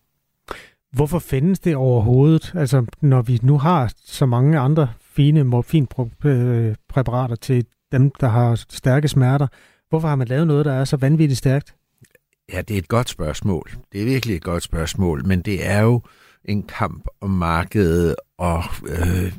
[0.92, 2.52] Hvorfor findes det overhovedet?
[2.54, 9.08] Altså, når vi nu har så mange andre fine morfinpræparater til dem, der har stærke
[9.08, 9.46] smerter,
[9.88, 11.74] hvorfor har man lavet noget, der er så vanvittigt stærkt?
[12.52, 13.70] Ja, det er et godt spørgsmål.
[13.92, 16.02] Det er virkelig et godt spørgsmål, men det er jo
[16.44, 19.32] en kamp om markedet og øh,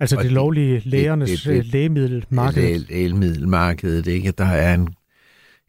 [0.00, 2.78] Altså det, det lovlige lægernes det, det, det, lægemiddelmarked?
[2.78, 4.30] Lægemiddelmarkedet, ikke?
[4.30, 4.88] Der er en,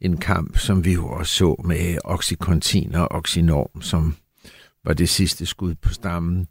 [0.01, 4.15] en kamp, som vi jo også så med Oxycontin og Oxynorm, som
[4.85, 6.47] var det sidste skud på stammen.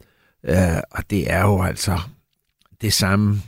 [0.48, 1.98] Uh, og det er jo altså
[2.80, 3.40] det samme,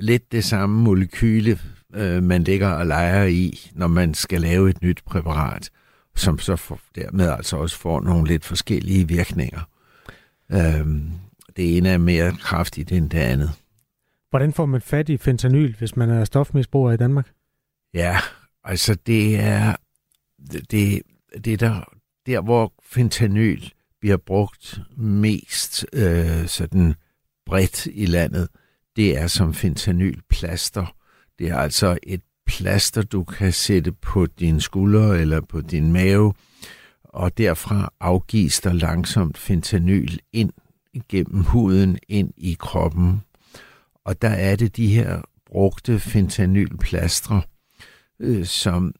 [0.00, 1.58] lidt det samme molekyle,
[1.96, 5.70] uh, man ligger og leger i, når man skal lave et nyt præparat,
[6.16, 9.60] som så for, dermed altså også får nogle lidt forskellige virkninger.
[10.48, 10.90] Uh,
[11.56, 13.50] det ene er mere kraftigt end det andet.
[14.30, 17.30] Hvordan får man fat i fentanyl, hvis man er stofmisbruger i Danmark?
[17.94, 18.16] Ja,
[18.66, 19.76] altså det er
[20.70, 21.02] det,
[21.44, 21.84] det der,
[22.26, 26.94] der, hvor fentanyl bliver brugt mest øh, sådan
[27.46, 28.48] bredt i landet,
[28.96, 30.94] det er som fentanylplaster.
[31.38, 36.34] Det er altså et plaster, du kan sætte på din skulder eller på din mave,
[37.04, 40.52] og derfra afgives der langsomt fentanyl ind
[41.08, 43.22] gennem huden, ind i kroppen,
[44.04, 47.42] og der er det de her brugte fentanylplastre,
[48.20, 48.94] øh, som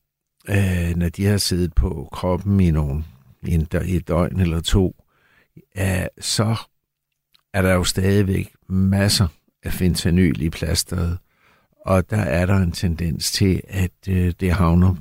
[0.48, 3.04] øh, når de har siddet på kroppen i nogle
[3.46, 5.04] en, et døgn eller to,
[5.78, 6.56] øh, så
[7.52, 9.28] er der jo stadigvæk masser
[9.62, 11.18] af fentanyl i plasteret.
[11.86, 14.94] Og der er der en tendens til, at øh, det havner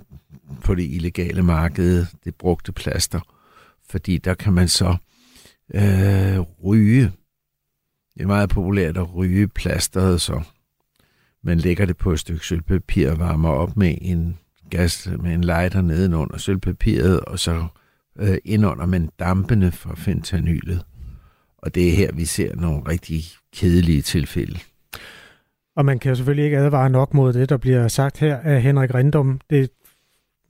[0.63, 3.19] på det illegale marked, det brugte plaster.
[3.89, 4.97] Fordi der kan man så
[5.73, 7.11] øh, ryge
[8.15, 10.41] det er meget populært at ryge plasteret, så
[11.45, 14.37] man lægger det på et stykke sølvpapir og varmer op med en
[14.69, 17.65] gas med en lighter nedenunder sølvpapiret, og så
[18.19, 20.85] øh, indunder man dampene fra fentanylet.
[21.57, 23.23] Og det er her, vi ser nogle rigtig
[23.53, 24.59] kedelige tilfælde.
[25.75, 28.61] Og man kan jo selvfølgelig ikke advare nok mod det, der bliver sagt her af
[28.61, 29.39] Henrik Rindum.
[29.49, 29.69] Det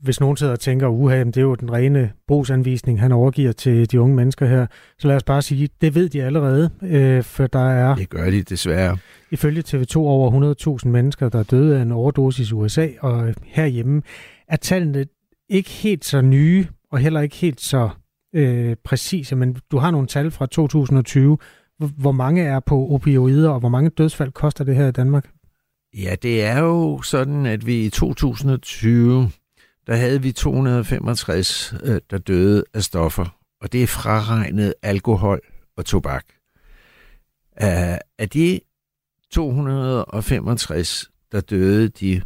[0.01, 3.91] hvis nogen sidder og tænker, uha, det er jo den rene brugsanvisning, han overgiver til
[3.91, 4.67] de unge mennesker her,
[4.99, 7.95] så lad os bare sige, det ved de allerede, øh, for der er...
[7.95, 8.97] Det gør de desværre.
[9.31, 14.01] Ifølge TV2 over 100.000 mennesker, der er døde af en overdosis i USA, og herhjemme
[14.47, 15.05] er tallene
[15.49, 17.89] ikke helt så nye, og heller ikke helt så
[18.35, 21.37] øh, præcise, men du har nogle tal fra 2020.
[21.77, 25.29] Hvor mange er på opioider, og hvor mange dødsfald koster det her i Danmark?
[25.97, 29.29] Ja, det er jo sådan, at vi i 2020
[29.87, 35.41] der havde vi 265, øh, der døde af stoffer, og det er fraregnet alkohol
[35.77, 36.25] og tobak.
[37.61, 38.59] Uh, af de
[39.31, 42.21] 265, der døde de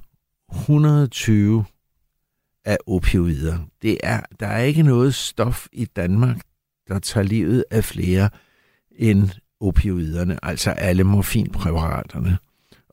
[0.51, 1.65] 120
[2.65, 3.57] af opioider.
[3.81, 6.41] Det er, der er ikke noget stof i Danmark,
[6.87, 8.29] der tager livet af flere
[8.91, 9.29] end
[9.59, 12.37] opioiderne, altså alle morfinpræparaterne.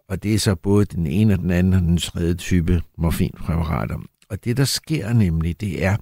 [0.08, 3.98] Og det er så både den ene og den anden og den tredje type morfinpræparater.
[4.30, 5.96] Og det, der sker nemlig, det er,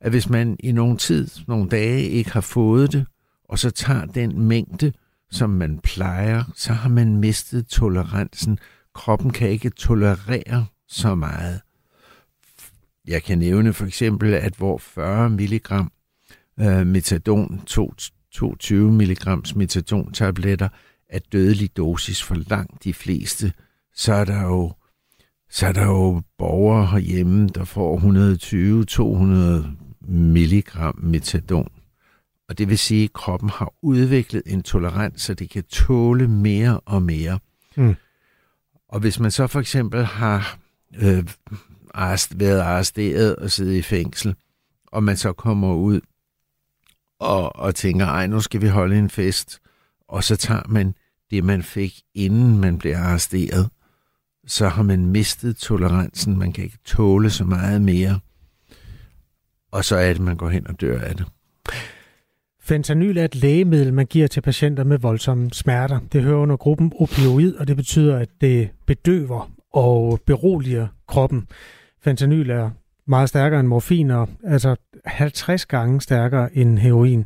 [0.00, 3.06] at hvis man i nogle tid, nogle dage ikke har fået det,
[3.44, 4.92] og så tager den mængde,
[5.30, 8.58] som man plejer, så har man mistet tolerancen.
[8.94, 11.60] Kroppen kan ikke tolerere så meget.
[13.06, 15.72] Jeg kan nævne for eksempel, at hvor 40 mg
[16.60, 17.62] øh, metadon,
[18.30, 20.68] 22 mg metadon-tabletter,
[21.08, 23.52] er dødelig dosis for langt de fleste,
[23.94, 24.72] så er der jo
[25.50, 27.98] så er der jo borgere herhjemme, der får
[29.64, 29.68] 120-200
[30.00, 31.68] milligram metadon.
[32.48, 36.80] Og det vil sige, at kroppen har udviklet en tolerans, så det kan tåle mere
[36.80, 37.38] og mere.
[37.76, 37.94] Mm.
[38.88, 40.58] Og hvis man så for eksempel har
[40.94, 41.24] øh,
[42.34, 44.34] været arresteret og siddet i fængsel,
[44.86, 46.00] og man så kommer ud
[47.20, 49.60] og, og tænker, ej, nu skal vi holde en fest,
[50.08, 50.94] og så tager man
[51.30, 53.70] det, man fik, inden man blev arresteret,
[54.48, 56.38] så har man mistet tolerancen.
[56.38, 58.20] Man kan ikke tåle så meget mere.
[59.72, 61.26] Og så er det, man går hen og dør af det.
[62.60, 66.00] Fentanyl er et lægemiddel, man giver til patienter med voldsomme smerter.
[66.12, 71.46] Det hører under gruppen opioid, og det betyder, at det bedøver og beroliger kroppen.
[72.02, 72.70] Fentanyl er
[73.06, 77.24] meget stærkere end morfin, og altså 50 gange stærkere end heroin.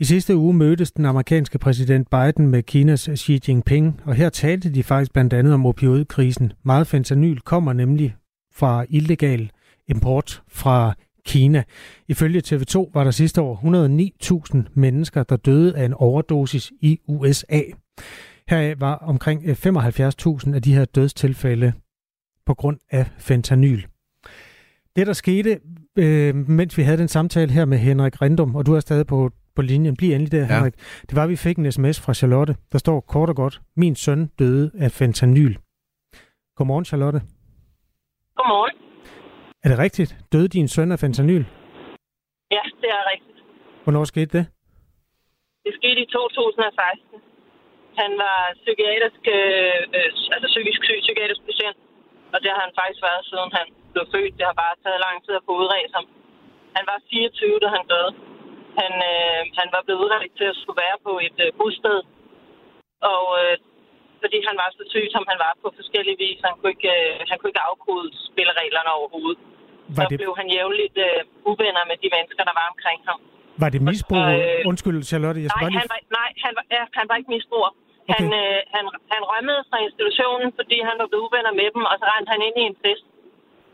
[0.00, 4.74] I sidste uge mødtes den amerikanske præsident Biden med Kinas Xi Jinping, og her talte
[4.74, 6.52] de faktisk blandt andet om opioidkrisen.
[6.62, 8.16] Meget fentanyl kommer nemlig
[8.54, 9.50] fra illegal
[9.88, 11.62] import fra Kina.
[12.08, 13.56] Ifølge TV2 var der sidste år
[14.54, 17.60] 109.000 mennesker, der døde af en overdosis i USA.
[18.48, 21.72] Heraf var omkring øh, 75.000 af de her dødstilfælde
[22.46, 23.82] på grund af fentanyl.
[24.96, 25.60] Det, der skete,
[25.96, 29.30] øh, mens vi havde den samtale her med Henrik Rindum, og du er stadig på,
[29.56, 30.54] på linjen, bliv endelig der, ja.
[30.54, 30.74] Henrik.
[31.08, 33.94] Det var, at vi fik en sms fra Charlotte, der står kort og godt, min
[33.96, 35.54] søn døde af fentanyl.
[36.56, 37.20] Godmorgen, Charlotte.
[38.36, 38.76] Godmorgen.
[39.64, 40.10] Er det rigtigt?
[40.32, 41.44] Døde din søn af fentanyl?
[42.56, 43.38] Ja, det er rigtigt.
[43.84, 44.44] Hvornår skete det?
[45.64, 47.20] Det skete i 2016.
[48.00, 51.78] Han var psykiatrisk, øh, øh, altså psykisk syg psykiatrisk patient,
[52.34, 54.34] og det har han faktisk været, siden han blev født.
[54.38, 56.06] Det har bare taget lang tid at få udredt ham.
[56.76, 58.12] Han var 24, da han døde.
[58.80, 61.98] Han, øh, han var blevet udredt til at skulle være på et øh, bosted.
[63.12, 63.54] Og øh,
[64.22, 67.12] fordi han var så syg, som han var på forskellige vis, han kunne ikke, øh,
[67.30, 69.40] han kunne ikke afkode spillereglerne overhovedet.
[69.96, 70.16] Var det...
[70.16, 73.20] Så blev han jævnligt øh, uvenner med de mennesker, der var omkring ham.
[73.62, 74.22] Var det misbrug?
[74.24, 75.38] Og, øh, Undskyld, Charlotte.
[75.44, 75.78] Jeg nej, lige...
[75.80, 77.72] han var, nej han, var, ja, han var ikke misbruger.
[77.74, 78.14] Okay.
[78.14, 81.94] Han, øh, han, han rømmede fra institutionen, fordi han var blevet uvenner med dem, og
[82.00, 83.06] så rendte han ind i en fest.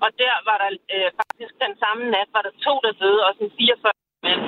[0.05, 3.31] Og der var der øh, faktisk den samme nat, var der to, der døde, og
[3.37, 3.93] sådan 44
[4.27, 4.43] mænd.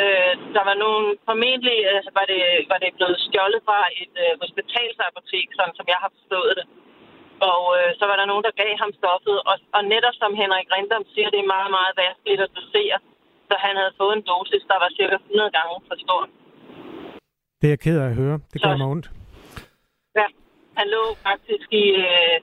[0.00, 4.32] Øh, der var nogen, formentlig øh, var, det, var det blevet stjålet fra et øh,
[4.42, 6.66] hospitalsapotek, sådan som jeg har forstået det.
[7.50, 9.36] Og øh, så var der nogen, der gav ham stoffet.
[9.50, 12.98] Og, og netop som Henrik Rindom siger, det er meget, meget vanskeligt at dosere.
[13.48, 16.22] Så han havde fået en dosis, der var cirka 100 gange for stor.
[17.58, 18.36] Det er jeg ked af at høre.
[18.52, 19.06] Det gør mig ondt.
[20.20, 20.26] Ja,
[20.78, 22.36] han lå faktisk i, øh,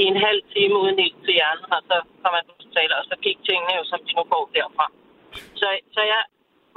[0.00, 3.04] i en halv time uden ild til hjernen, og så kom han på hospitalet, og
[3.10, 4.86] så gik tingene jo, som de nu går derfra.
[5.60, 6.22] Så, så jeg,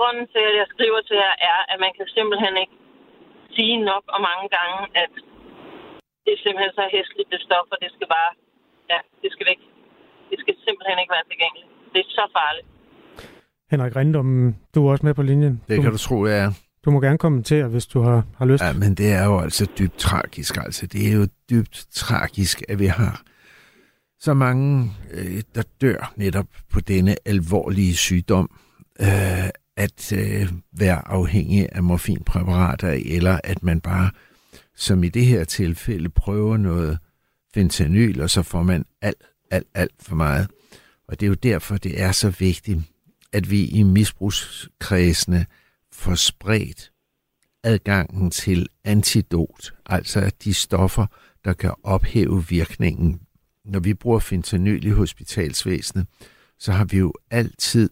[0.02, 2.76] grunden til, at jeg skriver til jer, er, at man kan simpelthen ikke
[3.56, 5.14] sige nok og mange gange, at
[6.24, 8.32] det er simpelthen så hæsligt, det stof, og det skal bare,
[8.92, 9.62] ja, det skal væk.
[10.32, 11.70] Det skal simpelthen ikke være tilgængeligt.
[11.94, 12.68] Det er så farligt.
[13.72, 14.28] Henrik Rindum,
[14.74, 15.56] du er også med på linjen.
[15.68, 16.52] Det kan du, du tro, jeg er.
[16.86, 18.64] Du må gerne kommentere, hvis du har, har lyst.
[18.64, 20.58] Ja, men det er jo altså dybt tragisk.
[20.58, 23.22] Altså, det er jo dybt tragisk, at vi har
[24.20, 28.50] så mange, øh, der dør netop på denne alvorlige sygdom.
[29.02, 29.50] Øh,
[29.82, 34.12] at øh, være afhængig af morfinpræparater, eller at man bare,
[34.76, 37.00] som i det her tilfælde, prøver noget
[37.54, 40.48] fentanyl, og så får man alt, alt, alt for meget.
[41.08, 42.80] Og det er jo derfor, det er så vigtigt,
[43.34, 45.46] at vi i misbrugskredsene
[45.92, 46.92] får spredt
[47.64, 51.06] adgangen til antidot, altså de stoffer,
[51.46, 53.22] der kan ophæve virkningen.
[53.66, 56.08] Når vi bruger fentanyl i hospitalsvæsenet,
[56.60, 57.90] så har vi jo altid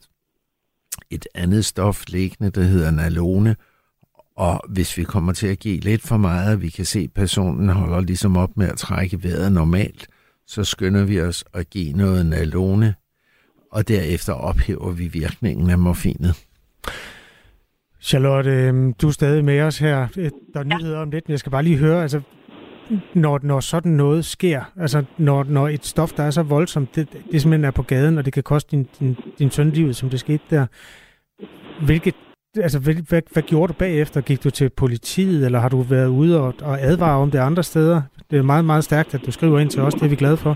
[1.12, 3.56] et andet stof liggende, der hedder nalone,
[4.36, 7.70] og hvis vi kommer til at give lidt for meget, vi kan se, at personen
[7.70, 10.08] holder ligesom op med at trække vejret normalt,
[10.48, 12.96] så skynder vi os at give noget nalone,
[13.72, 16.36] og derefter ophæver vi virkningen af morfinet.
[18.02, 20.08] Charlotte, øhm, du er stadig med os her.
[20.54, 22.22] Der er nyheder om lidt, men jeg skal bare lige høre, altså,
[23.14, 27.08] når, når sådan noget sker, altså når, når et stof, der er så voldsomt, det,
[27.32, 30.10] det simpelthen er på gaden, og det kan koste din, din, din søn livet, som
[30.10, 30.66] det skete der,
[31.86, 32.16] hvilket,
[32.58, 34.22] altså, hvad, hvad, hvad gjorde du bagefter?
[34.22, 37.64] Gik du til politiet, eller har du været ude og, og advare om det andre
[37.64, 38.02] steder?
[38.32, 40.38] Det er meget, meget stærkt, at du skriver ind til os, det er vi glade
[40.38, 40.56] for.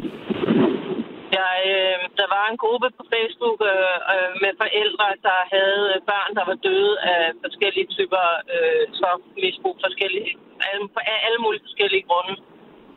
[1.38, 6.32] Ja, øh, der var en gruppe på Facebook øh, øh, med forældre, der havde børn,
[6.38, 10.30] der var døde af forskellige typer øh, stofmisbrug, forskellige
[10.70, 12.36] alle, af alle mulige forskellige grunde.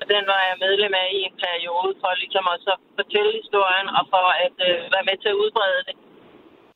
[0.01, 3.89] Og den var jeg medlem af i en periode for ligesom også at fortælle historien
[3.99, 5.97] og for at øh, være med til at udbrede det.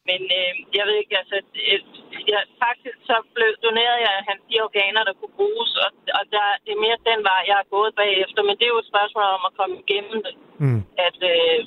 [0.08, 1.36] Men øh, jeg ved ikke, altså...
[1.74, 1.88] Et,
[2.32, 6.44] jeg, faktisk så blev, donerede jeg hans de organer, der kunne bruges, og, og der,
[6.64, 8.40] det er mere den vej, jeg har gået bagefter.
[8.42, 10.34] Men det er jo et spørgsmål om at komme igennem det.
[10.64, 10.80] Mm.
[11.06, 11.60] At, øh,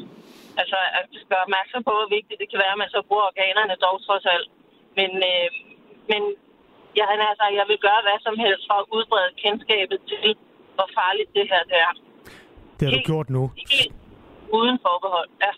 [0.62, 3.76] altså, at gøre opmærksom på, hvor vigtigt det kan være, at man så bruger organerne
[3.86, 4.50] dog trods alt.
[5.00, 5.48] Men, øh,
[6.12, 6.22] men
[7.00, 7.06] jeg,
[7.40, 10.28] sagt, jeg vil gøre hvad som helst for at udbrede kendskabet til,
[10.76, 11.94] hvor farligt det her det er.
[12.78, 13.44] Det har du gjort nu.
[13.58, 13.94] Helt
[14.58, 15.52] uden forbehold, ja.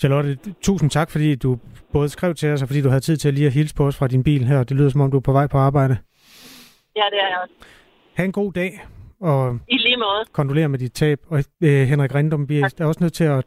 [0.00, 1.58] Charlotte, tusind tak, fordi du
[1.92, 3.86] både skrev til os, og fordi du havde tid til at lige at hilse på
[3.86, 4.64] os fra din bil her.
[4.64, 5.96] Det lyder som om, du er på vej på arbejde.
[6.96, 7.54] Ja, det er jeg også.
[8.16, 8.80] Ha' en god dag,
[9.22, 10.24] og I lige måde.
[10.32, 11.18] kondolerer med dit tab.
[11.26, 13.44] Og øh, Henrik Rindum, vi er også nødt til at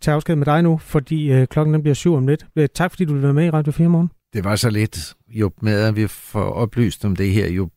[0.00, 2.46] tage afsked med dig nu, fordi øh, klokken den bliver syv om lidt.
[2.56, 4.10] Øh, tak fordi du vil være med i Radio 4 morgen.
[4.32, 5.14] Det var så lidt.
[5.28, 7.68] Jo med at vi får oplyst om det her, jo,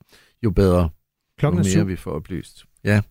[0.43, 0.89] jo bedre.
[1.39, 1.87] Klokken jo er mere syv.
[1.87, 2.63] vi får oplyst.
[2.83, 3.01] Ja.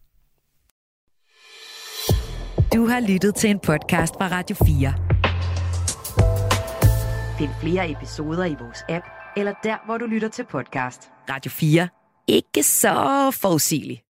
[2.74, 4.94] Du har lyttet til en podcast fra Radio 4.
[7.38, 9.04] Find flere episoder i vores app,
[9.36, 11.10] eller der, hvor du lytter til podcast.
[11.30, 11.88] Radio 4.
[12.28, 12.94] Ikke så
[13.42, 14.02] forudsigeligt.